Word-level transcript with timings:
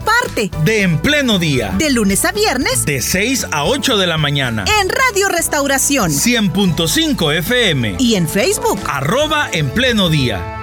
parte 0.00 0.50
de 0.64 0.82
En 0.82 0.98
Pleno 0.98 1.38
Día. 1.38 1.74
De 1.78 1.90
lunes 1.90 2.24
a 2.24 2.32
viernes. 2.32 2.84
De 2.84 3.00
6 3.00 3.48
a 3.50 3.64
8 3.64 3.96
de 3.96 4.06
la 4.06 4.18
mañana. 4.18 4.64
En 4.80 4.88
Radio 4.88 5.28
Restauración. 5.28 6.10
100.5 6.10 7.34
FM. 7.38 7.96
Y 7.98 8.14
en 8.14 8.28
Facebook. 8.28 8.80
Arroba 8.86 9.48
En 9.52 9.70
Pleno 9.70 10.08
Día. 10.08 10.60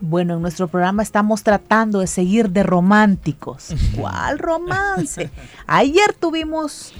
Bueno, 0.00 0.34
en 0.34 0.42
nuestro 0.42 0.68
programa 0.68 1.02
estamos 1.02 1.42
tratando 1.42 2.00
de 2.00 2.06
seguir 2.06 2.50
de 2.50 2.62
románticos. 2.62 3.68
¿Cuál 3.96 4.38
romance? 4.38 5.30
Ayer 5.66 6.12
tuvimos 6.12 6.92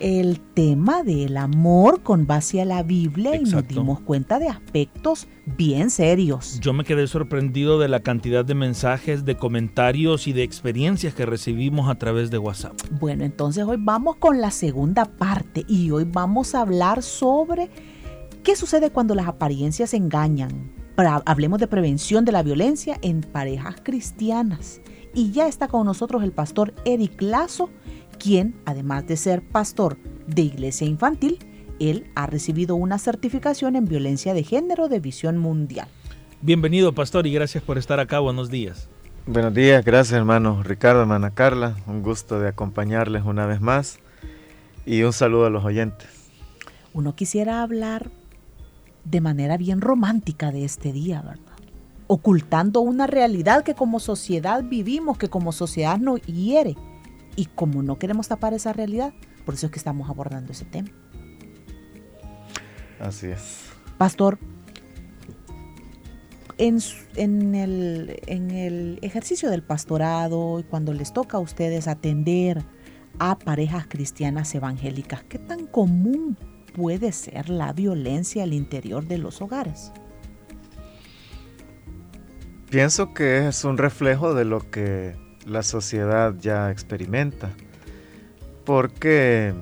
el 0.00 0.40
tema 0.40 1.02
del 1.02 1.36
amor 1.36 2.02
con 2.02 2.26
base 2.26 2.60
a 2.60 2.64
la 2.64 2.82
Biblia 2.82 3.36
y 3.36 3.44
nos 3.44 3.66
dimos 3.66 4.00
cuenta 4.00 4.38
de 4.38 4.48
aspectos 4.48 5.26
bien 5.56 5.90
serios. 5.90 6.60
Yo 6.60 6.72
me 6.72 6.84
quedé 6.84 7.06
sorprendido 7.06 7.78
de 7.78 7.88
la 7.88 8.00
cantidad 8.00 8.44
de 8.44 8.54
mensajes, 8.54 9.24
de 9.24 9.36
comentarios 9.36 10.26
y 10.26 10.32
de 10.32 10.42
experiencias 10.42 11.14
que 11.14 11.26
recibimos 11.26 11.88
a 11.88 11.96
través 11.96 12.30
de 12.30 12.38
WhatsApp. 12.38 12.74
Bueno, 13.00 13.24
entonces 13.24 13.64
hoy 13.64 13.76
vamos 13.78 14.16
con 14.16 14.40
la 14.40 14.50
segunda 14.50 15.04
parte 15.04 15.64
y 15.68 15.90
hoy 15.90 16.04
vamos 16.04 16.54
a 16.54 16.60
hablar 16.60 17.02
sobre 17.02 17.70
qué 18.42 18.56
sucede 18.56 18.90
cuando 18.90 19.14
las 19.14 19.28
apariencias 19.28 19.94
engañan. 19.94 20.72
hablemos 20.96 21.60
de 21.60 21.68
prevención 21.68 22.24
de 22.24 22.32
la 22.32 22.42
violencia 22.42 22.98
en 23.02 23.20
parejas 23.20 23.76
cristianas. 23.82 24.80
Y 25.14 25.32
ya 25.32 25.48
está 25.48 25.68
con 25.68 25.86
nosotros 25.86 26.22
el 26.22 26.32
pastor 26.32 26.74
Eric 26.84 27.20
Lazo 27.22 27.70
quien, 28.18 28.54
además 28.64 29.06
de 29.06 29.16
ser 29.16 29.42
pastor 29.42 29.96
de 30.26 30.42
iglesia 30.42 30.86
infantil, 30.86 31.38
él 31.80 32.10
ha 32.14 32.26
recibido 32.26 32.76
una 32.76 32.98
certificación 32.98 33.76
en 33.76 33.84
violencia 33.84 34.34
de 34.34 34.42
género 34.42 34.88
de 34.88 35.00
visión 35.00 35.38
mundial. 35.38 35.88
Bienvenido, 36.42 36.94
pastor, 36.94 37.26
y 37.26 37.32
gracias 37.32 37.62
por 37.62 37.78
estar 37.78 38.00
acá. 38.00 38.18
Buenos 38.18 38.50
días. 38.50 38.88
Buenos 39.26 39.52
días, 39.52 39.84
gracias 39.84 40.16
hermano 40.16 40.62
Ricardo, 40.62 41.02
hermana 41.02 41.34
Carla. 41.34 41.76
Un 41.86 42.02
gusto 42.02 42.40
de 42.40 42.48
acompañarles 42.48 43.24
una 43.24 43.44
vez 43.44 43.60
más 43.60 43.98
y 44.86 45.02
un 45.02 45.12
saludo 45.12 45.46
a 45.46 45.50
los 45.50 45.64
oyentes. 45.64 46.08
Uno 46.94 47.14
quisiera 47.14 47.62
hablar 47.62 48.10
de 49.04 49.20
manera 49.20 49.58
bien 49.58 49.82
romántica 49.82 50.50
de 50.50 50.64
este 50.64 50.92
día, 50.92 51.20
¿verdad? 51.20 51.44
Ocultando 52.06 52.80
una 52.80 53.06
realidad 53.06 53.64
que 53.64 53.74
como 53.74 54.00
sociedad 54.00 54.64
vivimos, 54.64 55.18
que 55.18 55.28
como 55.28 55.52
sociedad 55.52 55.98
nos 55.98 56.22
hiere 56.22 56.74
y 57.38 57.46
como 57.46 57.84
no 57.84 58.00
queremos 58.00 58.26
tapar 58.26 58.52
esa 58.52 58.72
realidad, 58.72 59.14
por 59.44 59.54
eso 59.54 59.66
es 59.66 59.72
que 59.72 59.78
estamos 59.78 60.10
abordando 60.10 60.50
ese 60.50 60.64
tema. 60.64 60.88
Así 62.98 63.28
es. 63.28 63.66
Pastor, 63.96 64.40
en, 66.56 66.80
el, 67.54 68.20
en 68.26 68.50
el 68.50 68.98
ejercicio 69.02 69.50
del 69.50 69.62
pastorado 69.62 70.58
y 70.58 70.64
cuando 70.64 70.92
les 70.92 71.12
toca 71.12 71.36
a 71.36 71.40
ustedes 71.40 71.86
atender 71.86 72.64
a 73.20 73.38
parejas 73.38 73.86
cristianas 73.86 74.52
evangélicas, 74.56 75.22
¿qué 75.22 75.38
tan 75.38 75.66
común 75.66 76.36
puede 76.74 77.12
ser 77.12 77.50
la 77.50 77.72
violencia 77.72 78.42
al 78.42 78.52
interior 78.52 79.06
de 79.06 79.18
los 79.18 79.40
hogares? 79.40 79.92
Pienso 82.68 83.14
que 83.14 83.46
es 83.46 83.64
un 83.64 83.78
reflejo 83.78 84.34
de 84.34 84.44
lo 84.44 84.68
que 84.72 85.27
la 85.48 85.62
sociedad 85.62 86.34
ya 86.38 86.70
experimenta. 86.70 87.50
Porque 88.64 89.54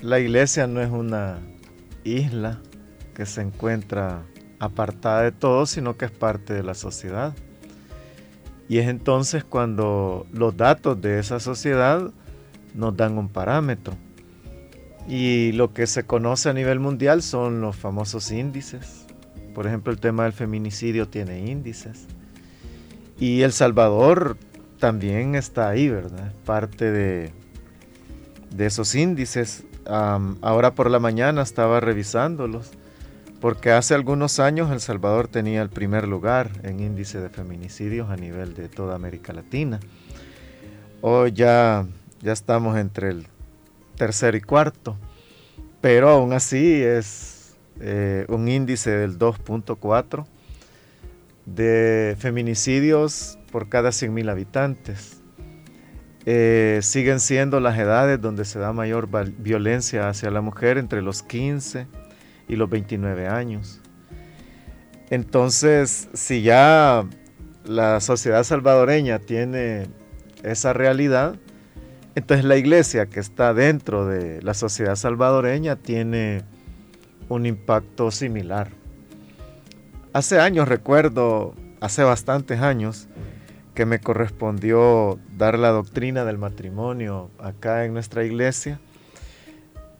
la 0.00 0.20
iglesia 0.20 0.66
no 0.66 0.80
es 0.80 0.90
una 0.90 1.38
isla 2.04 2.60
que 3.14 3.26
se 3.26 3.40
encuentra 3.40 4.22
apartada 4.58 5.22
de 5.22 5.32
todo, 5.32 5.66
sino 5.66 5.96
que 5.96 6.04
es 6.04 6.10
parte 6.10 6.52
de 6.54 6.62
la 6.62 6.74
sociedad. 6.74 7.34
Y 8.68 8.78
es 8.78 8.88
entonces 8.88 9.44
cuando 9.44 10.26
los 10.32 10.56
datos 10.56 11.00
de 11.00 11.18
esa 11.18 11.40
sociedad 11.40 12.10
nos 12.74 12.96
dan 12.96 13.16
un 13.16 13.28
parámetro. 13.28 13.94
Y 15.08 15.52
lo 15.52 15.72
que 15.72 15.86
se 15.86 16.04
conoce 16.04 16.48
a 16.48 16.52
nivel 16.52 16.80
mundial 16.80 17.22
son 17.22 17.60
los 17.60 17.76
famosos 17.76 18.32
índices. 18.32 19.06
Por 19.54 19.66
ejemplo, 19.66 19.92
el 19.92 20.00
tema 20.00 20.24
del 20.24 20.32
feminicidio 20.32 21.08
tiene 21.08 21.46
índices. 21.46 22.06
Y 23.18 23.42
El 23.42 23.52
Salvador 23.52 24.36
también 24.78 25.34
está 25.34 25.68
ahí, 25.68 25.88
¿verdad? 25.88 26.32
Parte 26.44 26.90
de, 26.90 27.32
de 28.50 28.66
esos 28.66 28.94
índices. 28.94 29.64
ahora 29.86 30.74
por 30.74 30.90
la 30.90 30.98
mañana 30.98 31.42
estaba 31.42 31.80
revisándolos, 31.80 32.70
porque 33.40 33.70
hace 33.70 33.94
algunos 33.94 34.40
años 34.40 34.70
El 34.70 34.80
Salvador 34.80 35.28
tenía 35.28 35.62
el 35.62 35.68
primer 35.68 36.08
lugar 36.08 36.50
en 36.62 36.80
índice 36.80 37.20
de 37.20 37.28
feminicidios 37.28 38.10
a 38.10 38.16
nivel 38.16 38.54
de 38.54 38.68
toda 38.68 38.94
América 38.94 39.32
Latina. 39.32 39.80
Hoy 41.02 41.32
ya, 41.32 41.86
ya 42.22 42.32
estamos 42.32 42.76
entre 42.78 43.10
el 43.10 43.26
tercero 43.96 44.36
y 44.36 44.40
cuarto, 44.40 44.96
pero 45.80 46.08
aún 46.08 46.32
así 46.32 46.82
es 46.82 47.54
eh, 47.80 48.24
un 48.28 48.48
índice 48.48 48.90
del 48.90 49.18
2.4 49.18 50.26
de 51.46 52.16
feminicidios 52.18 53.38
por 53.50 53.68
cada 53.68 53.90
100.000 53.90 54.30
habitantes. 54.30 55.22
Eh, 56.26 56.80
siguen 56.82 57.20
siendo 57.20 57.60
las 57.60 57.78
edades 57.78 58.20
donde 58.20 58.44
se 58.44 58.58
da 58.58 58.72
mayor 58.72 59.08
violencia 59.38 60.08
hacia 60.08 60.30
la 60.30 60.40
mujer 60.40 60.76
entre 60.76 61.00
los 61.00 61.22
15 61.22 61.86
y 62.48 62.56
los 62.56 62.68
29 62.68 63.28
años. 63.28 63.80
Entonces, 65.08 66.08
si 66.14 66.42
ya 66.42 67.06
la 67.64 68.00
sociedad 68.00 68.42
salvadoreña 68.42 69.20
tiene 69.20 69.86
esa 70.42 70.72
realidad, 70.72 71.36
entonces 72.16 72.44
la 72.44 72.56
iglesia 72.56 73.06
que 73.06 73.20
está 73.20 73.54
dentro 73.54 74.06
de 74.06 74.42
la 74.42 74.54
sociedad 74.54 74.96
salvadoreña 74.96 75.76
tiene 75.76 76.42
un 77.28 77.46
impacto 77.46 78.10
similar. 78.10 78.70
Hace 80.16 80.40
años 80.40 80.66
recuerdo, 80.66 81.54
hace 81.78 82.02
bastantes 82.02 82.62
años, 82.62 83.06
que 83.74 83.84
me 83.84 84.00
correspondió 84.00 85.18
dar 85.36 85.58
la 85.58 85.68
doctrina 85.68 86.24
del 86.24 86.38
matrimonio 86.38 87.28
acá 87.38 87.84
en 87.84 87.92
nuestra 87.92 88.24
iglesia. 88.24 88.80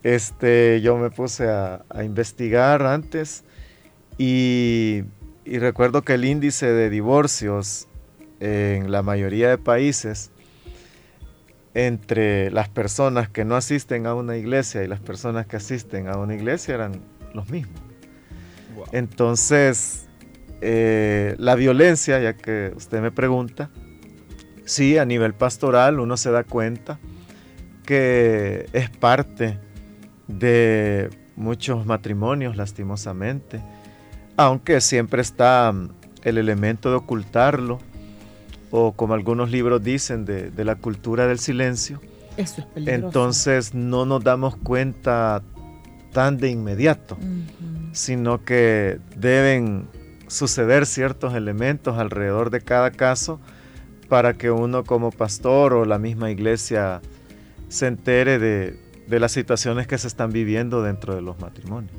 Este, 0.03 0.81
yo 0.81 0.97
me 0.97 1.11
puse 1.11 1.51
a, 1.51 1.85
investigar 2.03 2.81
antes 2.87 3.45
y, 4.17 5.03
y, 5.45 5.59
recuerdo 5.59 6.01
que 6.01 6.15
el 6.15 6.25
índice 6.25 6.65
de 6.65 6.89
divorcios 6.89 7.87
en 8.41 8.91
la 8.91 9.03
mayoría 9.03 9.51
de 9.51 9.59
países 9.59 10.31
entre 11.75 12.51
las 12.51 12.71
personas 12.71 13.29
que 13.29 13.45
no 13.45 13.55
asisten 13.55 14.07
a 14.07 14.15
una 14.15 14.39
iglesia 14.39 14.83
y 14.83 14.87
las 14.87 15.01
personas 15.01 15.47
que 15.47 15.57
asisten 15.57 16.09
a 16.09 16.17
una 16.17 16.35
iglesia 16.35 16.75
eran 16.75 17.03
los 17.35 17.51
mismos. 17.51 17.83
Entonces, 18.93 20.06
eh, 20.61 21.35
la 21.39 21.55
violencia, 21.55 22.21
ya 22.21 22.35
que 22.35 22.73
usted 22.77 23.01
me 23.01 23.11
pregunta, 23.11 23.71
sí, 24.65 24.99
a 24.99 25.05
nivel 25.05 25.35
pastoral 25.35 26.01
uno 26.01 26.17
se 26.17 26.31
da 26.31 26.45
cuenta 26.45 26.99
que 27.85 28.69
es 28.73 28.91
parte 28.91 29.59
de 30.27 31.11
muchos 31.37 31.87
matrimonios, 31.87 32.57
lastimosamente, 32.57 33.63
aunque 34.37 34.81
siempre 34.81 35.23
está 35.23 35.73
mm, 35.73 35.91
el 36.25 36.39
elemento 36.39 36.91
de 36.91 36.97
ocultarlo, 36.97 37.79
o 38.71 38.93
como 38.93 39.15
algunos 39.15 39.51
libros 39.51 39.83
dicen, 39.83 40.25
de, 40.25 40.65
la 40.65 40.75
cultura 40.75 41.27
del 41.27 41.39
silencio. 41.39 42.01
Eso 42.37 42.67
es 42.75 42.89
Entonces 42.89 43.75
no 43.75 44.05
nos 44.05 44.25
damos 44.25 44.57
cuenta 44.57 45.43
tan 46.13 46.37
de 46.39 46.51
inmediato, 46.51 47.17
sino 47.93 48.45
que 48.45 48.99
deben 49.17 49.87
suceder 50.29 50.87
ciertos 50.87 51.35
elementos 51.35 51.99
alrededor 51.99 52.51
de 52.51 52.61
cada 52.61 52.91
caso 52.91 53.41
para 54.09 54.35
que 54.35 54.51
uno 54.51 54.85
como 54.85 55.11
pastor 55.11 55.73
o 55.75 55.85
la 55.85 55.99
misma 55.99 56.31
iglesia 56.31 57.01
se 57.69 57.87
entere 57.87 58.39
de, 58.39 58.79
las 59.09 59.33
situaciones 59.33 59.87
que 59.87 59.99
se 59.99 60.09
están 60.09 60.31
viviendo 60.31 60.83
dentro 60.83 61.15
de 61.15 61.23
los 61.23 61.39
matrimonios. 61.39 61.93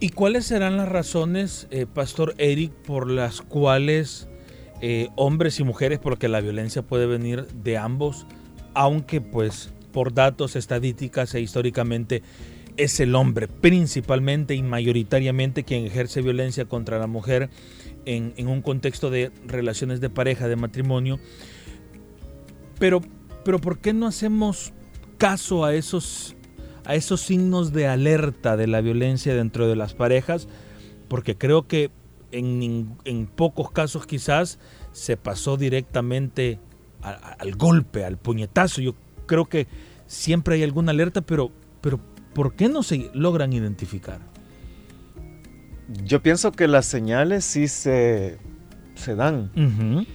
¿Y 0.00 0.10
cuáles 0.10 0.46
serán 0.46 0.76
las 0.76 0.88
razones, 0.88 1.66
eh, 1.70 1.86
Pastor 1.86 2.34
Eric, 2.38 2.72
por 2.72 3.10
las 3.10 3.42
cuales 3.42 4.28
eh, 4.80 5.08
hombres 5.16 5.58
y 5.58 5.64
mujeres, 5.64 5.98
porque 5.98 6.28
la 6.28 6.40
violencia 6.40 6.82
puede 6.82 7.06
venir 7.06 7.46
de 7.48 7.78
ambos, 7.78 8.26
aunque 8.74 9.20
pues 9.20 9.72
por 9.92 10.14
datos, 10.14 10.54
estadísticas 10.54 11.34
e 11.34 11.40
históricamente 11.40 12.22
es 12.78 13.00
el 13.00 13.14
hombre 13.14 13.48
principalmente 13.48 14.54
y 14.54 14.62
mayoritariamente 14.62 15.64
quien 15.64 15.84
ejerce 15.84 16.22
violencia 16.22 16.64
contra 16.64 16.98
la 16.98 17.08
mujer 17.08 17.50
en, 18.06 18.32
en, 18.36 18.46
un 18.46 18.62
contexto 18.62 19.10
de 19.10 19.32
relaciones 19.44 20.00
de 20.00 20.08
pareja, 20.08 20.48
de 20.48 20.56
matrimonio. 20.56 21.18
Pero, 22.78 23.00
pero 23.44 23.58
¿por 23.58 23.80
qué 23.80 23.92
no 23.92 24.06
hacemos 24.06 24.72
caso 25.18 25.64
a 25.64 25.74
esos, 25.74 26.36
a 26.84 26.94
esos 26.94 27.20
signos 27.20 27.72
de 27.72 27.88
alerta 27.88 28.56
de 28.56 28.68
la 28.68 28.80
violencia 28.80 29.34
dentro 29.34 29.68
de 29.68 29.76
las 29.76 29.94
parejas? 29.94 30.48
Porque 31.08 31.36
creo 31.36 31.66
que 31.66 31.90
en, 32.30 32.96
en 33.04 33.26
pocos 33.26 33.72
casos 33.72 34.06
quizás 34.06 34.60
se 34.92 35.16
pasó 35.16 35.56
directamente 35.56 36.60
al 37.02 37.54
golpe, 37.56 38.04
al 38.04 38.18
puñetazo. 38.18 38.80
Yo 38.80 38.94
creo 39.26 39.46
que 39.46 39.66
siempre 40.06 40.56
hay 40.56 40.62
alguna 40.62 40.92
alerta, 40.92 41.20
pero, 41.22 41.50
pero 41.80 42.00
¿por 42.38 42.54
qué 42.54 42.68
no 42.68 42.84
se 42.84 43.10
logran 43.14 43.52
identificar? 43.52 44.20
Yo 46.04 46.22
pienso 46.22 46.52
que 46.52 46.68
las 46.68 46.86
señales 46.86 47.44
sí 47.44 47.66
se, 47.66 48.38
se 48.94 49.16
dan, 49.16 49.50
uh 49.56 49.60
-huh. 49.60 50.06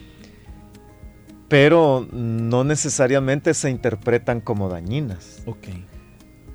pero 1.49 2.07
no 2.13 2.63
necesariamente 2.63 3.53
se 3.53 3.69
interpretan 3.69 4.39
como 4.39 4.69
dañinas. 4.69 5.43
Okay. 5.45 5.85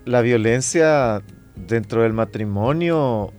La 0.06 0.22
violencia 0.22 1.22
dentro 1.54 2.00
del 2.00 2.14
matrimonio, 2.14 3.34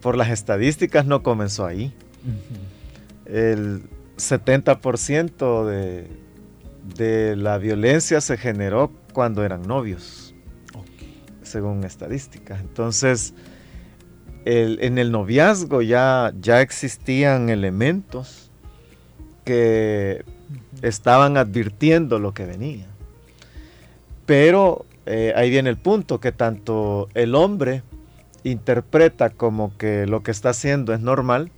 por 0.00 0.16
las 0.16 0.30
estadísticas, 0.30 1.06
no 1.06 1.24
comenzó 1.24 1.66
ahí. 1.66 1.92
Uh 2.24 2.30
-huh. 2.30 3.34
El 3.34 3.82
70% 4.16 5.66
de, 5.66 6.08
de 6.96 7.34
la 7.34 7.58
violencia 7.58 8.20
se 8.20 8.36
generó 8.36 8.92
cuando 9.12 9.44
eran 9.44 9.62
novios. 9.62 10.23
Según 11.54 11.84
estadísticas. 11.84 12.60
Entonces, 12.60 13.32
el, 14.44 14.80
en 14.82 14.98
el 14.98 15.12
noviazgo 15.12 15.82
ya, 15.82 16.32
ya 16.40 16.60
existían 16.62 17.48
elementos 17.48 18.50
que 19.44 20.24
estaban 20.82 21.36
advirtiendo 21.36 22.18
lo 22.18 22.34
que 22.34 22.44
venía. 22.44 22.88
Pero 24.26 24.84
eh, 25.06 25.32
ahí 25.36 25.48
viene 25.48 25.70
el 25.70 25.76
punto, 25.76 26.18
que 26.18 26.32
tanto 26.32 27.08
el 27.14 27.36
hombre 27.36 27.84
interpreta 28.42 29.30
como 29.30 29.76
que 29.78 30.06
lo 30.08 30.24
que 30.24 30.32
está 30.32 30.48
haciendo 30.48 30.92
es 30.92 30.98
normal, 30.98 31.52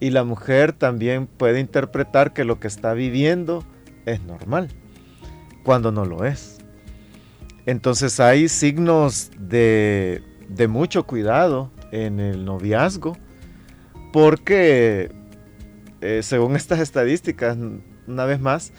y 0.00 0.10
la 0.10 0.24
mujer 0.24 0.72
también 0.72 1.26
puede 1.26 1.60
interpretar 1.60 2.32
que 2.32 2.44
lo 2.44 2.58
que 2.58 2.68
está 2.68 2.94
viviendo 2.94 3.64
es 4.06 4.22
normal, 4.22 4.70
cuando 5.62 5.92
no 5.92 6.06
lo 6.06 6.24
es. 6.24 6.53
Entonces 7.66 8.20
hay 8.20 8.48
signos 8.48 9.30
de, 9.38 10.22
de 10.48 10.68
mucho 10.68 11.06
cuidado 11.06 11.70
en 11.92 12.20
el 12.20 12.44
noviazgo, 12.44 13.16
porque 14.12 15.10
eh, 16.00 16.20
según 16.22 16.56
estas 16.56 16.80
estadísticas, 16.80 17.56
una 18.06 18.24
vez 18.26 18.40
más, 18.40 18.72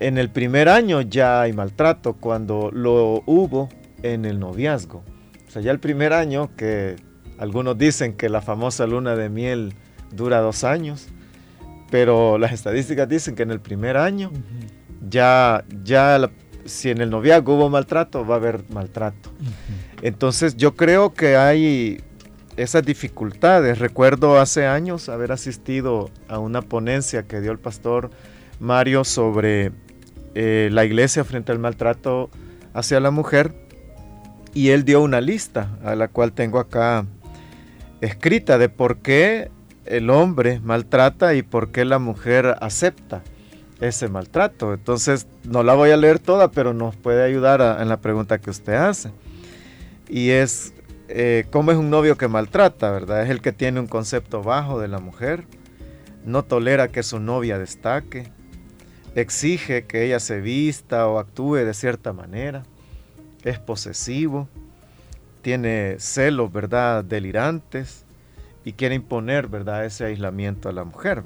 en 0.00 0.18
el 0.18 0.30
primer 0.30 0.68
año 0.68 1.00
ya 1.02 1.42
hay 1.42 1.52
maltrato 1.52 2.14
cuando 2.14 2.70
lo 2.72 3.22
hubo 3.26 3.68
en 4.02 4.24
el 4.24 4.40
noviazgo. 4.40 5.02
O 5.46 5.50
sea, 5.50 5.62
ya 5.62 5.70
el 5.70 5.80
primer 5.80 6.12
año 6.12 6.50
que 6.56 6.96
algunos 7.38 7.78
dicen 7.78 8.14
que 8.14 8.28
la 8.28 8.40
famosa 8.40 8.86
luna 8.86 9.16
de 9.16 9.28
miel 9.28 9.74
dura 10.10 10.40
dos 10.40 10.64
años, 10.64 11.08
pero 11.90 12.38
las 12.38 12.52
estadísticas 12.52 13.08
dicen 13.08 13.34
que 13.34 13.42
en 13.42 13.50
el 13.50 13.60
primer 13.60 13.96
año 13.96 14.30
uh 14.30 14.36
-huh. 14.36 15.10
ya, 15.10 15.64
ya 15.84 16.18
la, 16.18 16.30
si 16.64 16.90
en 16.90 17.00
el 17.00 17.10
noviazgo 17.10 17.56
hubo 17.56 17.70
maltrato, 17.70 18.26
va 18.26 18.36
a 18.36 18.38
haber 18.38 18.64
maltrato. 18.70 19.30
Uh 19.30 19.44
-huh. 19.44 20.00
Entonces 20.02 20.56
yo 20.56 20.74
creo 20.74 21.14
que 21.14 21.36
hay 21.36 22.00
esas 22.56 22.84
dificultades. 22.84 23.78
Recuerdo 23.78 24.38
hace 24.38 24.66
años 24.66 25.08
haber 25.08 25.32
asistido 25.32 26.10
a 26.28 26.38
una 26.38 26.62
ponencia 26.62 27.24
que 27.24 27.40
dio 27.40 27.52
el 27.52 27.58
pastor 27.58 28.10
Mario 28.60 29.04
sobre 29.04 29.72
eh, 30.34 30.68
la 30.72 30.84
iglesia 30.84 31.24
frente 31.24 31.52
al 31.52 31.58
maltrato 31.58 32.30
hacia 32.72 33.00
la 33.00 33.10
mujer 33.10 33.54
y 34.52 34.70
él 34.70 34.84
dio 34.84 35.02
una 35.02 35.20
lista 35.20 35.78
a 35.84 35.94
la 35.94 36.08
cual 36.08 36.32
tengo 36.32 36.58
acá 36.58 37.06
escrita 38.00 38.58
de 38.58 38.68
por 38.68 38.98
qué 38.98 39.50
el 39.84 40.10
hombre 40.10 40.60
maltrata 40.60 41.34
y 41.34 41.42
por 41.42 41.70
qué 41.70 41.84
la 41.84 41.98
mujer 41.98 42.56
acepta 42.60 43.22
ese 43.88 44.08
maltrato. 44.08 44.74
Entonces, 44.74 45.26
no 45.44 45.62
la 45.62 45.74
voy 45.74 45.90
a 45.90 45.96
leer 45.96 46.18
toda, 46.18 46.50
pero 46.50 46.74
nos 46.74 46.96
puede 46.96 47.22
ayudar 47.22 47.80
en 47.80 47.88
la 47.88 47.98
pregunta 47.98 48.38
que 48.38 48.50
usted 48.50 48.74
hace. 48.74 49.10
Y 50.08 50.30
es, 50.30 50.72
eh, 51.08 51.46
¿cómo 51.50 51.70
es 51.70 51.76
un 51.76 51.90
novio 51.90 52.16
que 52.16 52.28
maltrata, 52.28 52.90
verdad? 52.90 53.22
Es 53.22 53.30
el 53.30 53.40
que 53.40 53.52
tiene 53.52 53.80
un 53.80 53.86
concepto 53.86 54.42
bajo 54.42 54.80
de 54.80 54.88
la 54.88 54.98
mujer, 54.98 55.44
no 56.24 56.44
tolera 56.44 56.88
que 56.88 57.02
su 57.02 57.20
novia 57.20 57.58
destaque, 57.58 58.30
exige 59.14 59.84
que 59.84 60.04
ella 60.04 60.20
se 60.20 60.40
vista 60.40 61.06
o 61.06 61.18
actúe 61.18 61.56
de 61.56 61.74
cierta 61.74 62.12
manera, 62.12 62.64
es 63.44 63.58
posesivo, 63.58 64.48
tiene 65.42 65.96
celos, 65.98 66.52
¿verdad? 66.52 67.04
Delirantes, 67.04 68.04
y 68.64 68.72
quiere 68.72 68.94
imponer, 68.94 69.48
¿verdad?, 69.48 69.84
ese 69.84 70.06
aislamiento 70.06 70.68
a 70.68 70.72
la 70.72 70.84
mujer. 70.84 71.22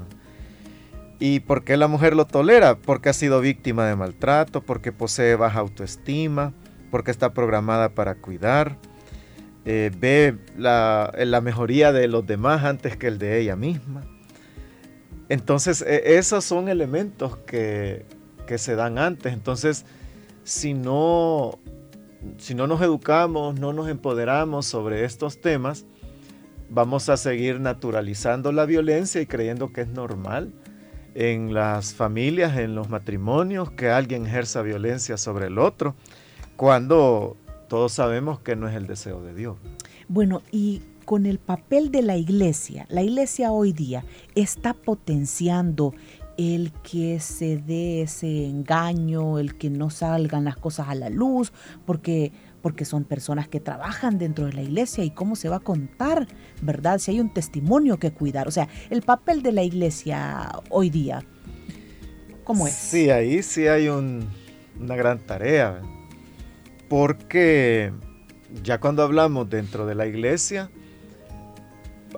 ¿Y 1.20 1.41
por 1.41 1.65
qué 1.65 1.76
la 1.76 1.88
mujer 1.88 2.15
lo 2.15 2.26
tolera? 2.26 2.76
Porque 2.76 3.09
ha 3.09 3.12
sido 3.12 3.41
víctima 3.41 3.87
de 3.87 3.97
maltrato, 3.97 4.62
porque 4.62 4.93
posee 4.93 5.35
baja 5.35 5.59
autoestima, 5.61 6.53
porque 6.91 7.11
está 7.11 7.35
programada 7.35 7.91
para 7.91 8.15
cuidar, 8.17 8.76
eh, 9.65 9.91
ve 9.99 10.38
la, 10.56 11.12
la, 11.17 11.41
mejoría 11.41 11.93
de 11.93 12.06
los 12.06 12.26
demás 12.26 12.65
antes 12.65 12.97
que 12.97 13.09
el 13.09 13.19
de 13.19 13.41
ella 13.41 13.56
misma. 13.56 14.05
Entonces, 15.29 15.82
e, 15.82 16.17
esos 16.19 16.44
son 16.44 16.69
elementos 16.69 17.37
que, 17.38 18.06
que 18.47 18.56
se 18.56 18.76
dan 18.76 18.99
antes. 18.99 19.32
Entonces, 19.32 19.85
si 20.44 20.73
no, 20.73 21.59
si 22.38 22.55
no 22.55 22.69
nos 22.69 22.81
educamos, 22.81 23.59
no 23.59 23.73
nos 23.73 23.88
empoderamos 23.88 24.67
sobre 24.67 25.05
estos 25.05 25.41
temas, 25.41 25.85
vamos 26.70 27.09
a 27.09 27.17
seguir 27.17 27.61
naturalizando 27.61 28.53
la 28.53 28.65
violencia 28.67 29.20
y 29.20 29.26
creyendo 29.26 29.73
que 29.73 29.82
es 29.82 29.88
normal 29.88 30.53
en 31.14 31.55
las 31.55 31.94
familias, 31.94 32.56
en 32.58 32.75
los 32.75 32.88
matrimonios, 32.88 33.70
que 33.70 33.90
alguien 33.90 34.26
ejerza 34.26 34.62
violencia 34.62 35.16
sobre 35.16 35.46
el 35.46 35.58
otro, 35.58 35.94
cuando 36.56 37.36
todos 37.69 37.93
sabemos 37.93 38.41
que 38.41 38.56
no 38.56 38.69
es 38.69 38.74
el 38.74 38.86
deseo 38.86 39.22
de 39.22 39.34
Dios. 39.34 39.56
Bueno, 40.08 40.43
y 40.50 40.82
con 41.05 41.27
el 41.27 41.38
papel 41.38 41.91
de 41.91 42.03
la 42.03 42.17
iglesia, 42.17 42.86
la 42.88 43.03
iglesia 43.03 43.53
hoy 43.53 43.72
día 43.72 44.05
está 44.34 44.74
potenciando 44.74 45.94
el 46.38 46.72
que 46.82 47.19
se 47.19 47.56
dé 47.56 48.03
ese 48.03 48.46
engaño, 48.46 49.38
el 49.38 49.56
que 49.56 49.70
no 49.70 49.91
salgan 49.91 50.44
las 50.44 50.56
cosas 50.56 50.88
a 50.88 50.94
la 50.94 51.10
luz, 51.10 51.53
porque 51.84 52.32
porque 52.69 52.84
son 52.84 53.05
personas 53.05 53.48
que 53.48 53.60
trabajan 53.60 54.19
dentro 54.19 54.44
de 54.44 54.53
la 54.53 54.60
iglesia 54.60 55.03
y 55.03 55.10
cómo 55.10 55.37
se 55.37 55.48
va 55.48 55.56
a 55.56 55.60
contar, 55.60 56.29
¿verdad? 56.60 56.98
Si 56.98 57.10
hay 57.10 57.19
un 57.19 57.32
testimonio 57.32 57.98
que 57.98 58.13
cuidar. 58.13 58.46
O 58.46 58.51
sea, 58.51 58.69
el 58.91 59.01
papel 59.01 59.43
de 59.43 59.53
la 59.53 59.63
iglesia 59.63 60.51
hoy 60.69 60.91
día, 60.91 61.25
¿cómo 62.44 62.67
es? 62.67 62.75
Sí, 62.75 63.08
ahí 63.08 63.43
sí 63.43 63.67
hay 63.67 63.89
un, 63.89 64.29
una 64.79 64.96
gran 64.96 65.19
tarea, 65.19 65.81
porque 66.91 67.91
ya 68.63 68.81
cuando 68.81 69.03
hablamos 69.03 69.48
dentro 69.48 69.87
de 69.87 69.94
la 69.94 70.06
iglesia, 70.06 70.70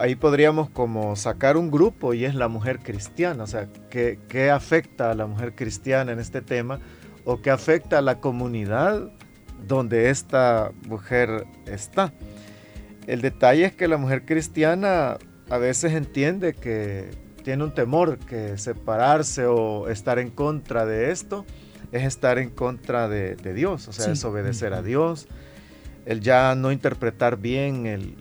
ahí 0.00 0.16
podríamos 0.16 0.68
como 0.68 1.14
sacar 1.14 1.56
un 1.56 1.70
grupo 1.70 2.12
y 2.12 2.24
es 2.24 2.34
la 2.34 2.48
mujer 2.48 2.80
cristiana, 2.80 3.44
o 3.44 3.46
sea, 3.46 3.68
¿qué, 3.88 4.18
qué 4.28 4.50
afecta 4.50 5.12
a 5.12 5.14
la 5.14 5.26
mujer 5.26 5.54
cristiana 5.54 6.10
en 6.10 6.18
este 6.18 6.42
tema? 6.42 6.80
o 7.24 7.42
qué 7.42 7.50
afecta 7.50 7.98
a 7.98 8.02
la 8.02 8.18
comunidad 8.18 9.10
donde 9.66 10.10
esta 10.10 10.72
mujer 10.86 11.46
está. 11.66 12.12
El 13.06 13.20
detalle 13.22 13.66
es 13.66 13.72
que 13.72 13.88
la 13.88 13.96
mujer 13.96 14.24
cristiana 14.24 15.18
a 15.48 15.58
veces 15.58 15.94
entiende 15.94 16.54
que 16.54 17.10
tiene 17.42 17.64
un 17.64 17.74
temor 17.74 18.18
que 18.18 18.58
separarse 18.58 19.46
o 19.46 19.88
estar 19.88 20.18
en 20.18 20.30
contra 20.30 20.86
de 20.86 21.10
esto 21.10 21.44
es 21.92 22.04
estar 22.04 22.38
en 22.38 22.50
contra 22.50 23.08
de, 23.08 23.34
de 23.34 23.54
Dios, 23.54 23.88
o 23.88 23.92
sea, 23.92 24.04
sí. 24.04 24.10
desobedecer 24.10 24.74
a 24.74 24.82
Dios, 24.82 25.26
el 26.06 26.20
ya 26.20 26.54
no 26.54 26.70
interpretar 26.70 27.36
bien 27.36 27.86
el, 27.86 28.14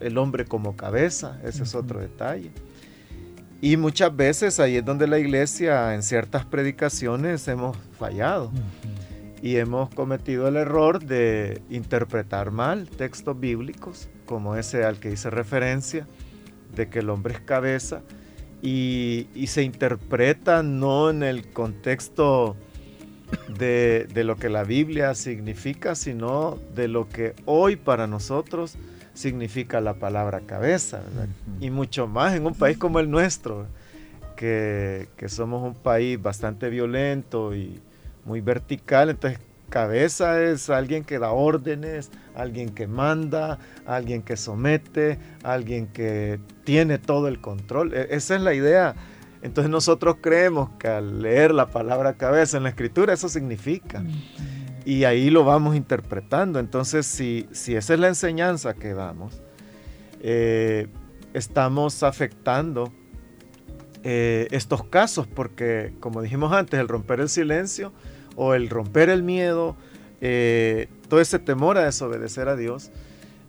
el 0.00 0.18
hombre 0.18 0.44
como 0.44 0.76
cabeza, 0.76 1.38
ese 1.44 1.58
uh 1.58 1.60
-huh. 1.60 1.68
es 1.68 1.74
otro 1.74 2.00
detalle. 2.00 2.50
Y 3.62 3.78
muchas 3.78 4.14
veces 4.14 4.60
ahí 4.60 4.76
es 4.76 4.84
donde 4.84 5.06
la 5.06 5.18
iglesia 5.18 5.94
en 5.94 6.02
ciertas 6.02 6.44
predicaciones 6.44 7.48
hemos 7.48 7.76
fallado. 7.98 8.48
Uh 8.48 8.52
-huh. 8.52 9.15
Y 9.42 9.56
hemos 9.56 9.90
cometido 9.90 10.48
el 10.48 10.56
error 10.56 11.04
de 11.04 11.62
interpretar 11.70 12.50
mal 12.50 12.88
textos 12.88 13.38
bíblicos, 13.38 14.08
como 14.24 14.56
ese 14.56 14.84
al 14.84 14.98
que 14.98 15.12
hice 15.12 15.30
referencia, 15.30 16.06
de 16.74 16.88
que 16.88 17.00
el 17.00 17.10
hombre 17.10 17.34
es 17.34 17.40
cabeza, 17.40 18.02
y, 18.62 19.28
y 19.34 19.48
se 19.48 19.62
interpreta 19.62 20.62
no 20.62 21.10
en 21.10 21.22
el 21.22 21.50
contexto 21.52 22.56
de, 23.48 24.24
lo 24.24 24.36
que 24.36 24.48
la 24.48 24.64
Biblia 24.64 25.14
significa, 25.14 25.94
sino 25.94 26.58
de 26.74 26.88
lo 26.88 27.08
que 27.08 27.34
hoy 27.44 27.76
para 27.76 28.06
nosotros 28.06 28.76
significa 29.14 29.80
la 29.80 29.94
palabra 29.94 30.40
cabeza, 30.40 31.02
y 31.60 31.70
mucho 31.70 32.06
más 32.06 32.34
en 32.34 32.46
un 32.46 32.54
país 32.54 32.76
como 32.76 33.00
el 33.00 33.10
nuestro, 33.10 33.66
que, 34.36 35.08
que, 35.16 35.28
somos 35.30 35.62
un 35.62 35.74
país 35.74 36.20
bastante 36.20 36.68
violento 36.68 37.54
y 37.54 37.80
muy 38.26 38.40
vertical, 38.40 39.08
entonces 39.08 39.38
cabeza 39.70 40.42
es 40.42 40.70
alguien 40.70 41.04
que 41.04 41.18
da 41.18 41.30
órdenes, 41.30 42.10
alguien 42.34 42.70
que 42.70 42.86
manda, 42.86 43.58
alguien 43.86 44.22
que 44.22 44.36
somete, 44.36 45.18
alguien 45.42 45.86
que 45.88 46.38
tiene 46.64 46.98
todo 46.98 47.28
el 47.28 47.40
control. 47.40 47.94
E, 47.94 48.08
esa 48.10 48.36
es 48.36 48.42
la 48.42 48.54
idea. 48.54 48.94
Entonces 49.42 49.70
nosotros 49.70 50.16
creemos 50.20 50.70
que 50.78 50.88
al 50.88 51.22
leer 51.22 51.52
la 51.52 51.66
palabra 51.66 52.14
cabeza 52.14 52.56
en 52.56 52.64
la 52.64 52.70
escritura 52.70 53.12
eso 53.12 53.28
significa. 53.28 54.02
Y 54.84 55.04
ahí 55.04 55.30
lo 55.30 55.44
vamos 55.44 55.76
interpretando. 55.76 56.58
Entonces 56.58 57.06
si, 57.06 57.48
si 57.52 57.76
esa 57.76 57.94
es 57.94 58.00
la 58.00 58.08
enseñanza 58.08 58.74
que 58.74 58.94
damos, 58.94 59.40
eh, 60.20 60.88
estamos 61.34 62.02
afectando 62.02 62.92
eh, 64.02 64.46
estos 64.52 64.84
casos 64.84 65.26
porque, 65.26 65.92
como 66.00 66.22
dijimos 66.22 66.52
antes, 66.52 66.78
el 66.78 66.88
romper 66.88 67.20
el 67.20 67.28
silencio 67.28 67.92
o 68.36 68.54
el 68.54 68.68
romper 68.68 69.08
el 69.08 69.22
miedo, 69.22 69.76
eh, 70.20 70.88
todo 71.08 71.20
ese 71.20 71.38
temor 71.38 71.78
a 71.78 71.84
desobedecer 71.84 72.48
a 72.48 72.56
Dios, 72.56 72.90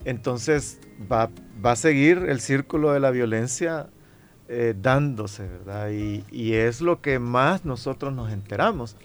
entonces 0.06 0.80
va, 1.12 1.30
va, 1.64 1.72
a 1.74 1.76
seguir 1.76 2.26
el 2.30 2.40
círculo 2.40 2.94
de 2.94 3.00
la 3.00 3.12
violencia 3.12 3.90
eh, 4.48 4.74
dándose, 4.82 5.48
¿verdad? 5.48 5.90
Y, 5.92 6.24
y, 6.32 6.54
es 6.54 6.82
lo 6.82 7.02
que 7.02 7.20
más 7.20 7.66
nosotros 7.66 8.14
nos 8.14 8.32
enteramos. 8.32 8.96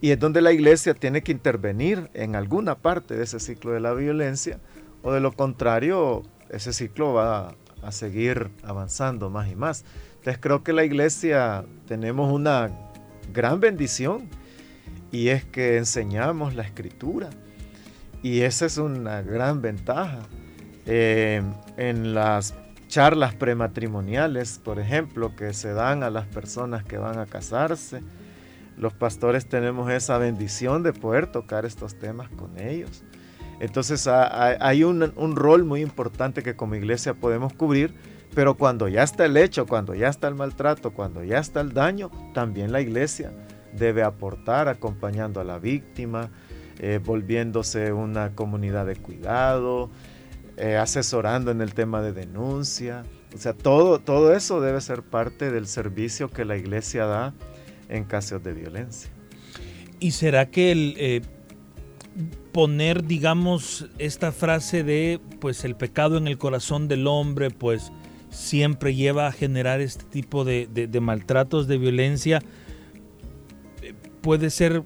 Y 0.00 0.10
es 0.10 0.20
donde 0.20 0.40
la 0.40 0.52
iglesia 0.52 0.94
tiene 0.94 1.22
que 1.22 1.32
intervenir 1.32 2.08
en 2.14 2.36
alguna 2.36 2.76
parte 2.76 3.16
de 3.16 3.24
ese 3.24 3.40
ciclo 3.40 3.72
de 3.72 3.80
la 3.80 3.92
violencia, 3.94 4.60
o 5.02 5.12
de 5.12 5.20
lo 5.20 5.32
contrario, 5.32 6.22
ese 6.50 6.72
ciclo 6.72 7.14
va 7.14 7.56
a 7.82 7.92
seguir 7.92 8.50
avanzando 8.62 9.30
más 9.30 9.50
y 9.50 9.56
más. 9.56 9.84
Entonces 10.18 10.38
creo 10.40 10.62
que 10.62 10.72
la 10.72 10.84
iglesia 10.84 11.64
tenemos 11.86 12.32
una 12.32 12.70
gran 13.32 13.60
bendición 13.60 14.28
y 15.10 15.28
es 15.28 15.44
que 15.44 15.76
enseñamos 15.76 16.54
la 16.54 16.62
escritura. 16.62 17.30
Y 18.22 18.40
esa 18.40 18.66
es 18.66 18.78
una 18.78 19.22
gran 19.22 19.62
ventaja. 19.62 20.20
Eh, 20.86 21.42
en 21.76 22.14
las 22.14 22.54
charlas 22.88 23.34
prematrimoniales, 23.34 24.58
por 24.58 24.78
ejemplo, 24.78 25.36
que 25.36 25.52
se 25.52 25.72
dan 25.72 26.02
a 26.02 26.10
las 26.10 26.26
personas 26.26 26.84
que 26.84 26.98
van 26.98 27.18
a 27.18 27.26
casarse, 27.26 28.00
los 28.76 28.92
pastores 28.94 29.46
tenemos 29.46 29.90
esa 29.90 30.18
bendición 30.18 30.82
de 30.82 30.92
poder 30.92 31.26
tocar 31.26 31.64
estos 31.64 31.98
temas 31.98 32.28
con 32.30 32.58
ellos. 32.58 33.02
Entonces 33.60 34.06
hay 34.06 34.84
un, 34.84 35.12
un 35.16 35.36
rol 35.36 35.64
muy 35.64 35.82
importante 35.82 36.42
que 36.42 36.54
como 36.54 36.76
iglesia 36.76 37.14
podemos 37.14 37.52
cubrir, 37.52 37.92
pero 38.34 38.56
cuando 38.56 38.86
ya 38.86 39.02
está 39.02 39.24
el 39.24 39.36
hecho, 39.36 39.66
cuando 39.66 39.94
ya 39.94 40.08
está 40.08 40.28
el 40.28 40.36
maltrato, 40.36 40.92
cuando 40.92 41.24
ya 41.24 41.38
está 41.38 41.60
el 41.60 41.72
daño, 41.72 42.10
también 42.34 42.70
la 42.70 42.80
iglesia 42.80 43.32
debe 43.72 44.02
aportar 44.02 44.68
acompañando 44.68 45.40
a 45.40 45.44
la 45.44 45.58
víctima, 45.58 46.30
eh, 46.78 47.00
volviéndose 47.04 47.92
una 47.92 48.34
comunidad 48.34 48.86
de 48.86 48.96
cuidado, 48.96 49.90
eh, 50.56 50.76
asesorando 50.76 51.50
en 51.50 51.60
el 51.60 51.74
tema 51.74 52.02
de 52.02 52.12
denuncia. 52.12 53.04
O 53.34 53.38
sea, 53.38 53.52
todo, 53.52 53.98
todo 53.98 54.34
eso 54.34 54.60
debe 54.60 54.80
ser 54.80 55.02
parte 55.02 55.50
del 55.50 55.66
servicio 55.66 56.30
que 56.30 56.44
la 56.44 56.56
iglesia 56.56 57.06
da 57.06 57.34
en 57.88 58.04
casos 58.04 58.42
de 58.42 58.52
violencia. 58.52 59.10
¿Y 60.00 60.12
será 60.12 60.50
que 60.50 60.72
el 60.72 60.94
eh, 60.98 61.22
poner, 62.52 63.04
digamos, 63.04 63.86
esta 63.98 64.32
frase 64.32 64.84
de, 64.84 65.20
pues 65.40 65.64
el 65.64 65.76
pecado 65.76 66.16
en 66.16 66.28
el 66.28 66.38
corazón 66.38 66.88
del 66.88 67.06
hombre, 67.06 67.50
pues 67.50 67.92
siempre 68.30 68.94
lleva 68.94 69.26
a 69.26 69.32
generar 69.32 69.80
este 69.80 70.04
tipo 70.04 70.44
de 70.44 70.98
maltratos, 71.00 71.66
de 71.66 71.78
violencia, 71.78 72.42
puede 74.20 74.50
ser 74.50 74.82